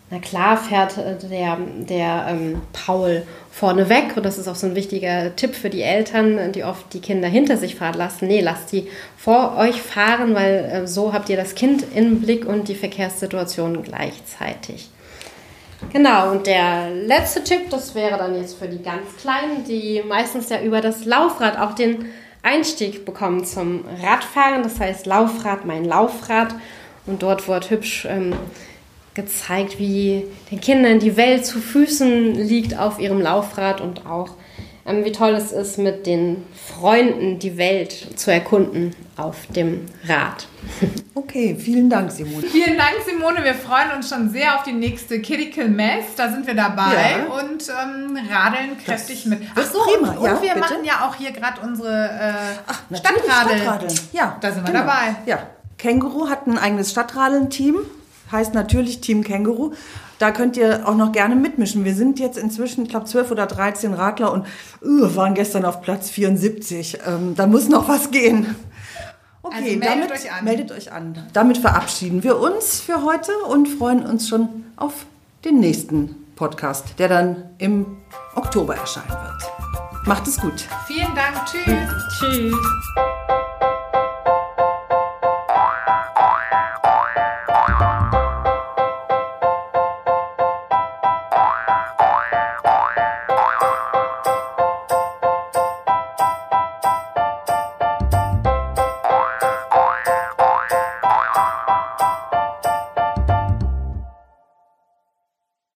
na 0.10 0.20
klar, 0.20 0.58
fährt 0.58 0.98
äh, 0.98 1.18
der, 1.30 1.58
der 1.80 2.28
ähm, 2.30 2.62
Paul 2.72 3.24
vorne 3.52 3.90
weg. 3.90 4.14
Und 4.16 4.26
das 4.26 4.38
ist 4.38 4.48
auch 4.48 4.56
so 4.56 4.68
ein 4.68 4.76
wichtiger 4.76 5.36
Tipp 5.36 5.54
für 5.54 5.70
die 5.70 5.82
Eltern, 5.82 6.52
die 6.54 6.64
oft 6.64 6.94
die 6.94 7.02
Kinder 7.02 7.28
hinter 7.28 7.58
sich 7.58 7.76
fahren 7.76 7.96
lassen. 7.96 8.28
Nee, 8.28 8.42
lasst 8.42 8.72
die 8.72 8.88
vor 9.18 9.58
euch 9.58 9.82
fahren, 9.82 10.34
weil 10.34 10.72
äh, 10.72 10.88
so 10.88 11.12
habt 11.12 11.30
ihr 11.30 11.38
das 11.38 11.56
Kind 11.56 11.84
im 11.94 12.22
Blick 12.22 12.46
und 12.46 12.70
die 12.70 12.76
Verkehrssituation 12.76 13.84
gleichzeitig. 13.84 14.90
Genau, 15.92 16.32
und 16.32 16.48
der 16.48 16.90
letzte 16.90 17.44
Tipp, 17.44 17.70
das 17.70 17.94
wäre 17.94 18.18
dann 18.18 18.36
jetzt 18.36 18.58
für 18.58 18.68
die 18.68 18.82
ganz 18.82 19.16
Kleinen, 19.22 19.64
die 19.68 20.02
meistens 20.08 20.50
ja 20.50 20.62
über 20.62 20.82
das 20.82 21.06
Laufrad 21.06 21.60
auch 21.60 21.76
den 21.76 22.06
Einstieg 22.42 23.06
bekommen 23.06 23.46
zum 23.46 23.84
Radfahren. 24.02 24.64
Das 24.64 24.80
heißt 24.80 25.06
Laufrad, 25.06 25.66
mein 25.66 25.84
Laufrad. 25.84 26.56
Und 27.06 27.22
dort 27.22 27.48
wird 27.48 27.70
hübsch 27.70 28.08
ähm, 28.10 28.34
gezeigt, 29.18 29.78
wie 29.80 30.24
den 30.50 30.62
Kindern 30.62 31.00
die 31.00 31.18
Welt 31.18 31.46
zu 31.46 31.60
Füßen 31.60 32.36
liegt 32.36 32.78
auf 32.80 33.00
ihrem 33.00 33.20
Laufrad 33.20 33.82
und 33.82 34.06
auch 34.06 34.30
ähm, 34.86 35.04
wie 35.04 35.12
toll 35.12 35.32
es 35.34 35.52
ist, 35.52 35.78
mit 35.78 36.06
den 36.08 36.46
Freunden 36.56 37.40
die 37.40 37.58
Welt 37.58 37.92
zu 38.18 38.32
erkunden 38.32 38.96
auf 39.18 39.36
dem 39.50 39.82
Rad. 40.08 40.48
Okay, 41.18 41.58
vielen 41.60 41.90
Dank, 41.90 42.12
Simone. 42.12 42.46
Vielen 42.46 42.78
Dank, 42.78 42.94
Simone. 43.06 43.44
Wir 43.44 43.56
freuen 43.56 43.92
uns 43.98 44.08
schon 44.08 44.30
sehr 44.30 44.56
auf 44.56 44.64
die 44.64 44.72
nächste 44.72 45.20
Critical 45.20 45.68
Mess. 45.68 46.06
Da 46.16 46.30
sind 46.32 46.46
wir 46.46 46.54
dabei 46.54 46.94
Ja. 46.94 47.34
und 47.42 47.68
ähm, 47.68 48.18
radeln 48.32 48.78
kräftig 48.86 49.26
mit. 49.26 49.42
Ach 49.56 49.66
so, 49.66 49.80
prima. 49.80 50.12
und, 50.12 50.24
Ja, 50.24 50.34
und 50.36 50.42
wir 50.44 50.50
bitte. 50.54 50.60
machen 50.60 50.84
ja 50.86 51.08
auch 51.10 51.16
hier 51.16 51.32
gerade 51.32 51.60
unsere 51.62 51.90
äh, 52.06 52.34
Natürlich, 52.92 53.24
Stadtradeln. 53.26 53.60
Stadtradeln. 53.62 53.94
Ja, 54.14 54.38
Da 54.40 54.52
sind 54.52 54.68
wir 54.68 54.72
genau. 54.74 54.86
dabei. 54.86 55.16
Ja, 55.26 55.40
Känguru 55.80 56.30
hat 56.30 56.46
ein 56.48 56.58
eigenes 56.60 56.92
Stadtradeln-Team, 56.92 57.78
heißt 58.32 58.54
natürlich 58.54 59.02
Team 59.02 59.24
Känguru. 59.24 59.74
Da 60.20 60.32
könnt 60.32 60.58
ihr 60.58 60.88
auch 60.88 60.96
noch 60.96 61.12
gerne 61.12 61.36
mitmischen. 61.36 61.86
Wir 61.86 61.94
sind 61.94 62.20
jetzt 62.20 62.38
inzwischen, 62.38 62.84
ich 62.84 62.90
glaube, 62.90 63.06
12 63.06 63.32
oder 63.32 63.46
13 63.46 63.94
Radler 63.94 64.32
und 64.32 64.46
uh, 64.84 65.16
waren 65.16 65.34
gestern 65.36 65.64
auf 65.66 65.82
Platz 65.82 66.10
74. 66.10 67.00
Ähm, 67.06 67.36
da 67.36 67.46
muss 67.46 67.70
noch 67.70 67.88
was 67.88 68.10
gehen. 68.12 68.56
Okay, 69.44 69.56
Also 69.56 69.78
meldet 69.78 69.90
damit, 69.90 70.12
euch 70.12 70.32
an. 70.32 70.44
meldet 70.44 70.72
euch 70.72 70.92
an. 70.92 71.28
Damit 71.34 71.58
verabschieden 71.60 72.24
wir 72.24 72.40
uns 72.40 72.82
für 72.82 73.04
heute 73.04 73.32
und 73.50 73.68
freuen 73.68 74.06
uns 74.06 74.28
schon 74.28 74.66
auf 74.76 75.06
den 75.46 75.60
nächsten 75.60 76.16
Podcast, 76.36 76.96
der 76.98 77.08
dann 77.08 77.44
im 77.58 77.86
Oktober 78.36 78.76
erscheinen 78.76 79.10
wird. 79.10 80.08
Macht 80.08 80.28
es 80.28 80.40
gut. 80.40 80.66
Vielen 80.88 81.14
Dank. 81.16 81.46
Tschüss. 81.46 82.20
Tschüss. 82.20 83.17